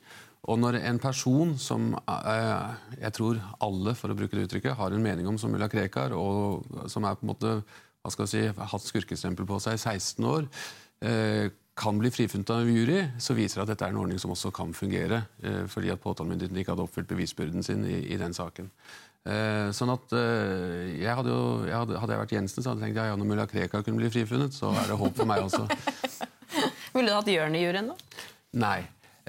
Og 0.49 0.57
når 0.57 0.79
en 0.81 0.99
person 1.03 1.53
som 1.61 1.91
eh, 2.01 2.69
jeg 3.03 3.15
tror 3.17 3.41
alle 3.61 3.95
for 3.99 4.13
å 4.13 4.17
bruke 4.17 4.39
det 4.39 4.47
uttrykket, 4.49 4.77
har 4.79 4.95
en 4.95 5.05
mening 5.05 5.29
om 5.29 5.39
som 5.41 5.53
mulla 5.53 5.69
Krekar, 5.69 6.15
og 6.17 6.65
som 6.91 7.05
er 7.05 7.19
på 7.19 7.27
en 7.27 7.33
måte, 7.35 7.57
hva 8.01 8.13
skal 8.13 8.27
jeg 8.27 8.33
si, 8.33 8.69
hatt 8.73 8.87
skurkestempel 8.87 9.49
på 9.49 9.59
seg 9.61 9.77
i 9.77 9.83
16 9.83 10.29
år, 10.31 10.47
eh, 11.05 11.51
kan 11.81 11.97
bli 12.01 12.11
frifunnet 12.13 12.51
av 12.53 12.69
jury, 12.69 13.03
så 13.21 13.37
viser 13.37 13.61
det 13.61 13.67
at 13.67 13.71
dette 13.75 13.87
er 13.87 13.93
en 13.95 14.01
ordning 14.01 14.21
som 14.21 14.33
også 14.33 14.51
kan 14.53 14.73
fungere. 14.77 15.23
Eh, 15.45 15.63
fordi 15.69 15.93
at 15.93 16.01
påtalemyndigheten 16.01 16.61
ikke 16.61 16.75
hadde 16.75 16.85
oppfylt 16.89 17.09
bevisbyrden 17.13 17.65
sin 17.65 17.85
i, 17.89 18.01
i 18.09 18.21
den 18.21 18.37
saken. 18.37 18.73
sånn 19.77 19.91
at 19.93 20.13
jeg 20.17 21.13
hadde, 21.13 21.29
jo, 21.29 21.41
jeg 21.69 21.75
hadde, 21.77 21.99
hadde 22.01 22.15
jeg 22.15 22.21
vært 22.23 22.33
Jensen, 22.33 22.65
så 22.65 22.71
hadde 22.71 22.81
jeg 22.81 22.89
tenkt 22.89 23.01
ja, 23.03 23.11
ja, 23.11 23.19
når 23.21 23.29
mulla 23.29 23.45
Krekar 23.47 23.85
kunne 23.85 24.01
bli 24.01 24.09
frifunnet, 24.09 24.57
så 24.57 24.73
er 24.73 24.89
det 24.89 24.97
håp 24.97 25.19
for 25.19 25.29
meg 25.29 25.45
også. 25.45 25.67
Ville 26.97 27.13
du 27.13 27.19
hatt 27.19 27.29
Jørn 27.29 27.59
i 27.59 27.61
juryen, 27.61 27.93
da? 27.93 28.25
Nei. 28.65 28.81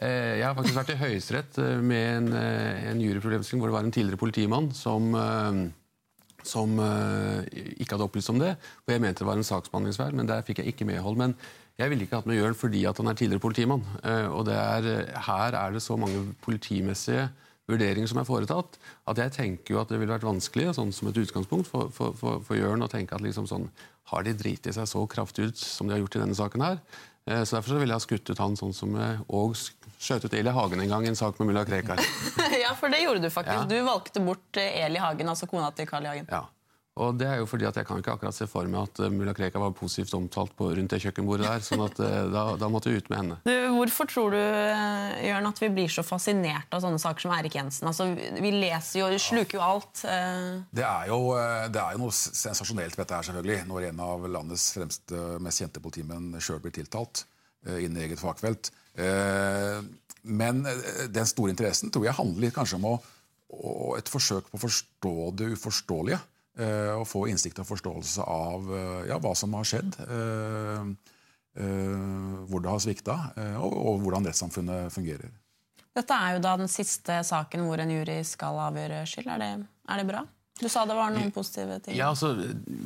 Eh, 0.02 0.40
jeg 0.40 0.48
har 0.48 0.56
faktisk 0.58 0.78
vært 0.80 0.96
i 0.96 0.98
Høyesterett 0.98 1.58
eh, 1.62 1.78
med 1.86 2.08
en, 2.16 2.32
eh, 2.34 2.88
en 2.90 3.02
juryproblemstilling 3.04 3.62
hvor 3.62 3.70
det 3.70 3.76
var 3.76 3.86
en 3.86 3.94
tidligere 3.94 4.18
politimann 4.18 4.72
som, 4.74 5.14
som 6.42 6.74
ikke 6.82 7.94
hadde 7.94 8.08
opplyst 8.08 8.32
om 8.34 8.40
det. 8.42 8.56
Og 8.88 8.96
jeg 8.96 9.04
mente 9.04 9.22
det 9.22 9.30
var 9.30 9.38
en 9.38 9.46
saksbehandlingsfeil, 9.46 10.18
men 10.18 10.30
der 10.30 10.42
fikk 10.48 10.64
jeg 10.64 10.74
ikke 10.74 10.90
medhold. 10.90 11.20
Men 11.22 11.36
jeg 11.78 11.94
ville 11.94 12.08
ikke 12.08 12.18
hatt 12.18 12.30
med 12.30 12.40
Jørn 12.40 12.58
fordi 12.58 12.82
han 12.88 13.12
er 13.12 13.20
tidligere 13.20 13.44
politimann. 13.44 13.86
Og 14.34 14.50
er, 14.50 14.90
her 15.28 15.58
er 15.60 15.78
det 15.78 15.84
så 15.86 15.98
mange 16.02 16.34
politimessige 16.42 17.30
vurderinger 17.70 18.10
som 18.10 18.20
er 18.20 18.28
foretatt, 18.28 18.80
at 19.08 19.22
jeg 19.22 19.34
tenker 19.38 19.76
jo 19.76 19.80
at 19.84 19.92
det 19.94 20.02
ville 20.02 20.12
vært 20.12 20.26
vanskelig 20.26 20.74
sånn 20.76 20.92
som 20.96 21.12
et 21.12 21.22
utgangspunkt 21.22 21.70
for, 21.70 21.94
for, 21.94 22.18
for, 22.18 22.42
for 22.44 22.58
Jørn 22.58 22.84
å 22.84 22.90
tenke 22.92 23.16
at 23.16 23.24
liksom 23.24 23.46
sånn, 23.48 23.70
har 24.12 24.26
de 24.26 24.34
driti 24.36 24.74
seg 24.76 24.90
så 24.90 25.06
kraftig 25.08 25.52
ut 25.52 25.62
som 25.62 25.88
de 25.88 25.94
har 25.96 26.02
gjort 26.02 26.18
i 26.18 26.24
denne 26.24 26.36
saken 26.36 26.66
her? 26.66 26.82
Så 27.30 27.56
Derfor 27.56 27.70
så 27.70 27.78
ville 27.78 27.94
jeg 27.94 28.02
ha 28.02 28.04
skutt 28.04 28.30
ut 28.32 28.40
han 28.42 28.56
sånn 28.58 28.74
som 28.74 28.96
og 29.30 29.54
skjøt 30.02 30.26
ut 30.26 30.34
Eli 30.34 30.54
Hagen 30.56 30.82
en 30.82 30.90
gang 30.90 31.06
i 31.06 31.12
en 31.12 31.18
sak 31.20 31.38
med 31.40 31.52
mulla 31.52 31.64
Krekar. 31.68 32.02
ja, 32.64 32.74
for 32.80 32.90
det 32.94 33.04
gjorde 33.04 33.22
du 33.22 33.30
faktisk. 33.30 33.68
Ja. 33.68 33.70
Du 33.70 33.86
valgte 33.86 34.24
bort 34.26 34.58
eh, 34.58 34.82
Eli 34.86 35.02
Hagen, 35.02 35.30
altså 35.30 35.48
kona 35.52 35.70
til 35.78 35.90
Carl 35.90 36.08
I. 36.08 36.16
Hagen. 36.16 36.32
Ja. 36.32 36.48
Og 37.00 37.16
det 37.16 37.28
er 37.30 37.38
jo 37.40 37.46
fordi 37.48 37.64
at 37.70 37.78
Jeg 37.80 37.88
kan 37.88 38.02
ikke 38.02 38.12
akkurat 38.18 38.36
se 38.36 38.44
for 38.52 38.68
meg 38.68 38.82
at 38.84 39.00
uh, 39.00 39.08
mulla 39.14 39.32
Krekar 39.34 39.62
var 39.64 39.72
positivt 39.72 40.12
omtalt 40.18 40.52
på, 40.58 40.68
rundt 40.76 40.92
det 40.92 41.00
kjøkkenbordet 41.06 41.48
der. 41.48 41.64
sånn 41.64 41.86
at 41.86 42.02
uh, 42.04 42.26
da, 42.34 42.44
da, 42.60 42.70
måtte 42.74 42.92
vi 42.92 43.00
ut 43.00 43.08
med 43.14 43.22
henne. 43.22 43.38
Du, 43.48 43.54
hvorfor 43.78 44.10
tror 44.12 44.36
du 44.36 44.40
uh, 44.42 45.16
Jørn, 45.24 45.48
at 45.48 45.62
vi 45.64 45.72
blir 45.78 45.94
så 45.94 46.04
fascinert 46.04 46.76
av 46.76 46.84
sånne 46.84 47.00
saker 47.00 47.24
som 47.26 47.36
Erik 47.38 47.56
Jensen? 47.56 47.88
Altså, 47.88 48.10
vi 48.16 48.54
leser 48.58 49.06
jo, 49.06 49.10
sluker 49.24 49.60
jo 49.60 49.64
alt. 49.64 50.04
Det 50.04 50.84
er 50.84 51.08
jo, 51.14 51.22
det, 51.72 51.80
er 51.80 51.96
jo, 51.96 52.04
noe 52.04 52.16
sensasjonelt 52.16 52.98
ved 52.98 53.06
dette 53.06 53.18
her, 53.22 53.30
selvfølgelig. 53.30 53.64
Når 53.72 53.90
en 53.94 54.04
av 54.10 54.28
landets 54.36 54.68
fremste, 54.76 55.24
mest 55.40 55.64
kjente 55.64 55.84
politimenn 55.84 56.36
sjøl 56.44 56.60
blir 56.64 56.76
tiltalt 56.76 57.26
innen 57.62 58.00
eget 58.02 58.20
fagfelt. 58.20 58.72
Eh, 58.96 59.80
men 60.22 60.66
eh, 60.66 61.08
den 61.10 61.30
store 61.30 61.54
interessen 61.54 61.92
tror 61.92 62.08
jeg 62.08 62.18
handler 62.18 62.54
kanskje 62.56 62.80
om 62.80 62.90
å, 62.92 62.96
et 63.98 64.12
forsøk 64.12 64.52
på 64.52 64.60
å 64.60 64.64
forstå 64.66 65.16
det 65.40 65.52
uforståelige. 65.56 66.20
Eh, 66.60 66.92
og 66.98 67.08
få 67.08 67.26
innsikt 67.32 67.62
og 67.64 67.70
forståelse 67.70 68.26
av 68.28 68.72
ja, 69.08 69.18
hva 69.24 69.32
som 69.38 69.54
har 69.56 69.68
skjedd. 69.68 69.96
Hvor 71.52 72.64
det 72.64 72.72
har 72.72 72.80
svikta, 72.80 73.16
og, 73.60 73.74
og 73.76 74.04
hvordan 74.04 74.28
rettssamfunnet 74.30 74.92
fungerer. 74.94 75.32
Dette 75.92 76.16
er 76.16 76.38
jo 76.38 76.44
da 76.44 76.54
den 76.60 76.72
siste 76.72 77.18
saken 77.28 77.66
hvor 77.68 77.82
en 77.84 77.92
jury 77.92 78.22
skal 78.28 78.60
avgjøre 78.70 79.02
skyld. 79.10 79.28
Er 79.34 79.42
det, 79.44 79.50
er 79.92 80.00
det 80.00 80.08
bra? 80.08 80.22
Du 80.62 80.68
sa 80.70 80.84
det 80.86 80.94
var 80.94 81.10
noen 81.10 81.32
positive 81.34 81.80
ting. 81.82 81.96
Ja, 81.98 82.12
altså, 82.12 82.36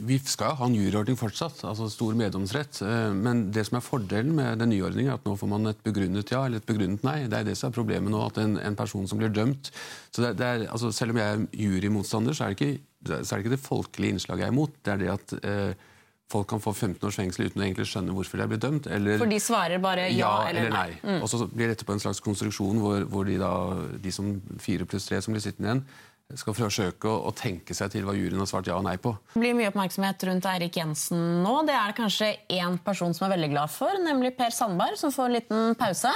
Vi 0.07 0.17
skal 0.23 0.55
ha 0.55 0.67
en 0.69 0.77
juryordning 0.77 1.17
fortsatt, 1.19 1.59
altså 1.67 1.89
stor 1.91 2.15
meddomsrett. 2.15 2.79
Eh, 2.85 3.11
men 3.11 3.49
det 3.55 3.65
som 3.67 3.79
er 3.79 3.83
fordelen 3.83 4.31
med 4.37 4.61
den 4.63 4.71
nye 4.71 4.85
ordningen, 4.87 5.11
er 5.11 5.19
at 5.19 5.27
nå 5.27 5.35
får 5.39 5.51
man 5.51 5.71
et 5.73 5.81
begrunnet 5.83 6.31
ja 6.31 6.45
eller 6.47 6.63
et 6.63 6.69
begrunnet 6.69 7.03
nei. 7.05 7.17
Det 7.31 7.41
er 7.41 7.49
det 7.49 7.57
som 7.59 7.69
er 7.69 7.75
problemet 7.75 8.13
nå, 8.13 8.21
at 8.23 8.39
en, 8.41 8.55
en 8.61 8.79
person 8.79 9.09
som 9.11 9.19
blir 9.19 9.33
dømt 9.33 9.73
så 10.15 10.23
det, 10.23 10.35
det 10.39 10.47
er, 10.47 10.65
altså, 10.71 10.93
Selv 10.95 11.11
om 11.11 11.19
jeg 11.19 11.33
er 11.33 11.45
jurymotstander, 11.65 12.37
så 12.37 12.45
er, 12.45 12.53
det 12.53 12.61
ikke, 12.61 12.85
så 13.05 13.35
er 13.35 13.37
det 13.37 13.45
ikke 13.45 13.55
det 13.55 13.65
folkelige 13.65 14.15
innslaget 14.15 14.45
jeg 14.45 14.49
er 14.49 14.55
imot. 14.55 14.79
Det 14.81 14.93
er 14.93 15.03
det 15.03 15.11
at 15.13 15.35
eh, 15.41 15.91
folk 16.31 16.49
kan 16.49 16.63
få 16.63 16.73
15 16.73 17.05
års 17.07 17.19
fengsel 17.19 17.47
uten 17.49 17.61
å 17.61 17.67
egentlig 17.67 17.85
skjønne 17.89 18.15
hvorfor 18.15 18.39
de 18.39 18.45
er 18.45 18.51
blitt 18.51 18.65
dømt. 18.65 18.89
Eller, 18.91 19.19
For 19.21 19.29
de 19.29 19.39
svarer 19.43 19.81
bare 19.83 20.07
ja, 20.09 20.17
ja 20.23 20.33
eller, 20.49 20.71
nei. 20.73 20.87
nei. 20.95 21.15
Mm. 21.15 21.21
Og 21.21 21.29
så 21.31 21.45
blir 21.45 21.69
det 21.69 21.77
etterpå 21.77 21.95
en 21.95 22.03
slags 22.07 22.23
konstruksjon 22.25 22.81
hvor, 22.81 23.05
hvor 23.11 23.29
de, 23.29 23.37
da, 23.41 23.53
de 24.01 24.13
som 24.13 24.35
fire 24.61 24.87
pluss 24.89 25.07
tre 25.09 25.21
som 25.21 25.35
blir 25.35 25.45
sittende 25.45 25.71
igjen, 25.71 25.85
skal 26.33 26.55
forsøke 26.57 27.05
å, 27.05 27.19
å, 27.29 27.31
tenke 27.37 27.75
seg 27.77 27.91
til 27.93 28.07
hva 28.07 28.15
juryen 28.17 28.41
har 28.41 28.49
svart 28.49 28.65
ja 28.65 28.79
og 28.79 28.87
nei 28.87 28.95
på. 28.97 29.11
Det 29.35 29.43
blir 29.43 29.53
mye 29.57 29.69
oppmerksomhet 29.69 30.25
rundt 30.25 30.47
Eirik 30.49 30.79
Jensen 30.79 31.21
nå. 31.43 31.59
Det 31.67 31.75
er 31.77 31.91
det 31.91 31.99
kanskje 31.99 32.31
én 32.57 32.79
person 32.81 33.13
som 33.13 33.27
er 33.27 33.35
veldig 33.35 33.51
glad 33.53 33.73
for, 33.73 33.93
nemlig 34.01 34.33
Per 34.39 34.55
Sandberg, 34.55 34.97
som 34.97 35.13
får 35.13 35.29
en 35.29 35.37
liten 35.37 35.77
pause. 35.77 36.13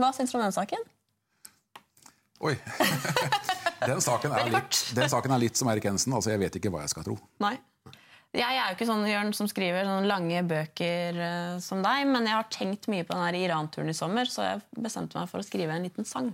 Hva 0.00 0.14
syns 0.16 0.32
du 0.32 0.40
om 0.40 0.46
den 0.46 0.56
saken? 0.56 0.88
Oi. 2.40 2.56
den, 3.86 4.00
saken 4.04 4.36
litt, 4.52 4.78
den, 4.96 5.10
saken 5.12 5.34
er 5.34 5.42
litt, 5.42 5.58
som 5.58 5.70
Erik 5.72 5.88
Jensen. 5.88 6.14
altså 6.16 6.32
Jeg 6.32 6.42
vet 6.42 6.60
ikke 6.60 6.72
hva 6.72 6.84
jeg 6.84 6.92
skal 6.94 7.06
tro. 7.06 7.16
Nei. 7.42 7.56
Jeg 8.30 8.46
er 8.46 8.68
jo 8.68 8.76
ikke 8.76 8.86
sånn 8.86 9.08
Jørn, 9.10 9.32
som 9.34 9.48
skriver 9.50 9.88
sånne 9.88 10.06
lange 10.06 10.42
bøker 10.46 11.16
uh, 11.18 11.56
som 11.62 11.80
deg, 11.82 12.04
men 12.06 12.28
jeg 12.28 12.36
har 12.36 12.46
tenkt 12.54 12.86
mye 12.92 13.06
på 13.06 13.16
den 13.18 13.40
Iran-turen 13.40 13.90
i 13.90 13.96
sommer, 13.96 14.30
så 14.30 14.46
jeg 14.46 14.62
bestemte 14.78 15.18
meg 15.18 15.26
for 15.32 15.42
å 15.42 15.46
skrive 15.46 15.74
en 15.74 15.88
liten 15.88 16.06
sang. 16.06 16.30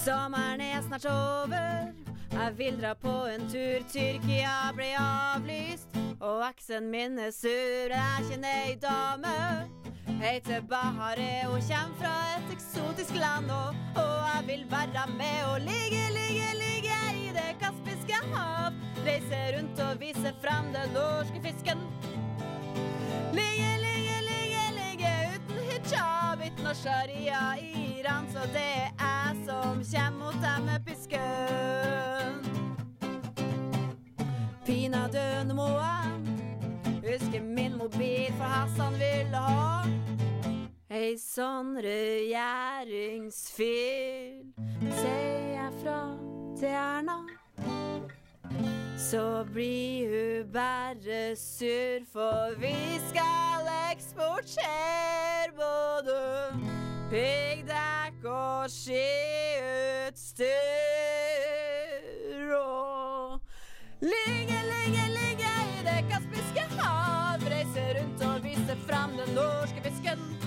Sommeren 0.00 0.62
er 0.64 0.80
snart 0.86 1.04
over. 1.12 1.92
Jeg 2.30 2.56
vil 2.56 2.80
dra 2.80 2.94
på 2.96 3.12
en 3.28 3.44
tur. 3.52 3.84
Tyrkia 3.92 4.70
ble 4.72 4.94
avlyst. 4.96 6.00
Og 6.20 6.40
eksen 6.48 6.88
min 6.92 7.18
er 7.20 7.34
sur. 7.36 7.92
Jeg 7.92 8.30
kjenner 8.30 8.64
ei 8.70 8.78
dame. 8.80 9.79
Heter 10.20 10.60
Bahare 10.60 11.48
og 11.48 11.60
kommer 11.68 11.96
fra 12.00 12.14
et 12.36 12.52
eksotisk 12.52 13.14
land. 13.14 13.50
Og, 13.50 13.68
og 14.02 14.16
jeg 14.32 14.42
vil 14.46 14.64
være 14.70 15.06
med 15.20 15.38
og 15.52 15.60
ligge, 15.60 16.02
ligge, 16.18 16.48
ligge 16.64 16.98
i 17.24 17.28
det 17.38 17.50
kaspiske 17.62 18.18
hav. 18.32 18.72
Reise 19.06 19.40
rundt 19.56 19.80
og 19.80 20.00
vise 20.00 20.34
frem 20.42 20.72
den 20.76 20.92
norske 20.94 21.40
fisken. 21.46 21.80
Ligge, 23.38 23.70
ligge, 23.86 24.16
ligge, 24.30 24.64
ligge 24.80 25.12
uten 25.34 25.58
hijab, 25.70 26.38
uten 26.46 26.74
sharia 26.82 27.42
i 27.60 28.00
Iran. 28.00 28.28
Så 28.32 28.44
det 28.52 28.72
er 28.76 28.90
jeg 29.00 29.36
som 29.46 29.84
kommer 29.92 30.18
mot 30.24 30.36
deg 30.44 30.58
med 30.68 30.78
pisken. 30.86 32.34
Pinadø, 34.66 35.28
nå 35.48 35.54
må 35.54 35.68
jeg 35.80 36.10
huske 37.10 37.40
min 37.40 37.78
mobil, 37.78 38.28
for 38.36 38.44
Hassan 38.44 38.92
ville 39.00 39.36
ha 39.36 39.79
ei 41.00 41.14
sånn 41.16 41.78
regjeringsfyll. 41.80 44.52
Sier 44.98 45.54
jeg 45.54 45.72
fra 45.80 46.00
til 46.60 46.74
Erna, 46.76 47.16
så 49.00 49.40
blir 49.48 50.12
hun 50.12 50.52
bare 50.52 51.32
sur, 51.40 52.04
for 52.12 52.52
vi 52.60 53.00
skal 53.08 53.64
eksportere 53.90 55.48
både 55.56 56.20
piggdekk 57.10 58.24
og 58.28 58.68
skiutstyr 58.74 60.46
og 62.58 63.40
Ligge, 64.00 64.56
ligge, 64.64 65.02
ligge 65.12 65.50
i 65.60 65.82
det 65.84 66.08
kaspiske 66.08 66.62
hav. 66.78 67.42
Reise 67.52 67.84
rundt 67.98 68.22
og 68.24 68.40
vise 68.44 68.76
fram 68.86 69.12
den 69.20 69.34
norske 69.36 69.80
fisken. 69.84 70.39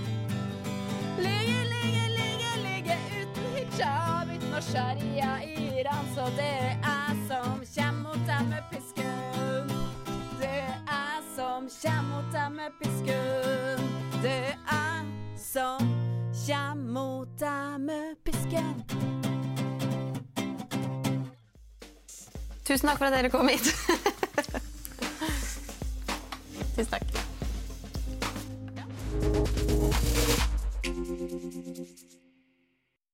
Uten 3.83 4.49
noe 4.51 4.61
sharia 4.61 5.31
i 5.43 5.79
Iran. 5.81 6.07
Så 6.15 6.27
det 6.37 6.49
er 6.49 6.75
jeg 6.83 7.17
som 7.29 7.61
kjem 7.73 8.01
mot 8.05 8.23
deg 8.27 8.47
med 8.49 8.63
pisken. 8.71 9.73
Det 10.39 10.51
er 10.63 10.75
jeg 10.87 11.23
som 11.35 11.69
kjem 11.69 12.09
mot 12.11 12.31
deg 12.33 12.57
med 12.57 12.79
pisken. 12.81 13.87
Det 14.23 14.39
er 14.53 14.55
jeg 14.55 15.39
som 15.43 15.93
kjem 16.45 16.83
mot 16.95 17.39
deg 17.39 17.79
med 17.89 18.17
pisken. 18.25 18.75
Tusen 22.63 22.87
takk 22.87 22.97
for 22.97 23.09
at 23.09 23.17
dere 23.17 23.33
kom 23.33 23.51
hit. 23.51 23.73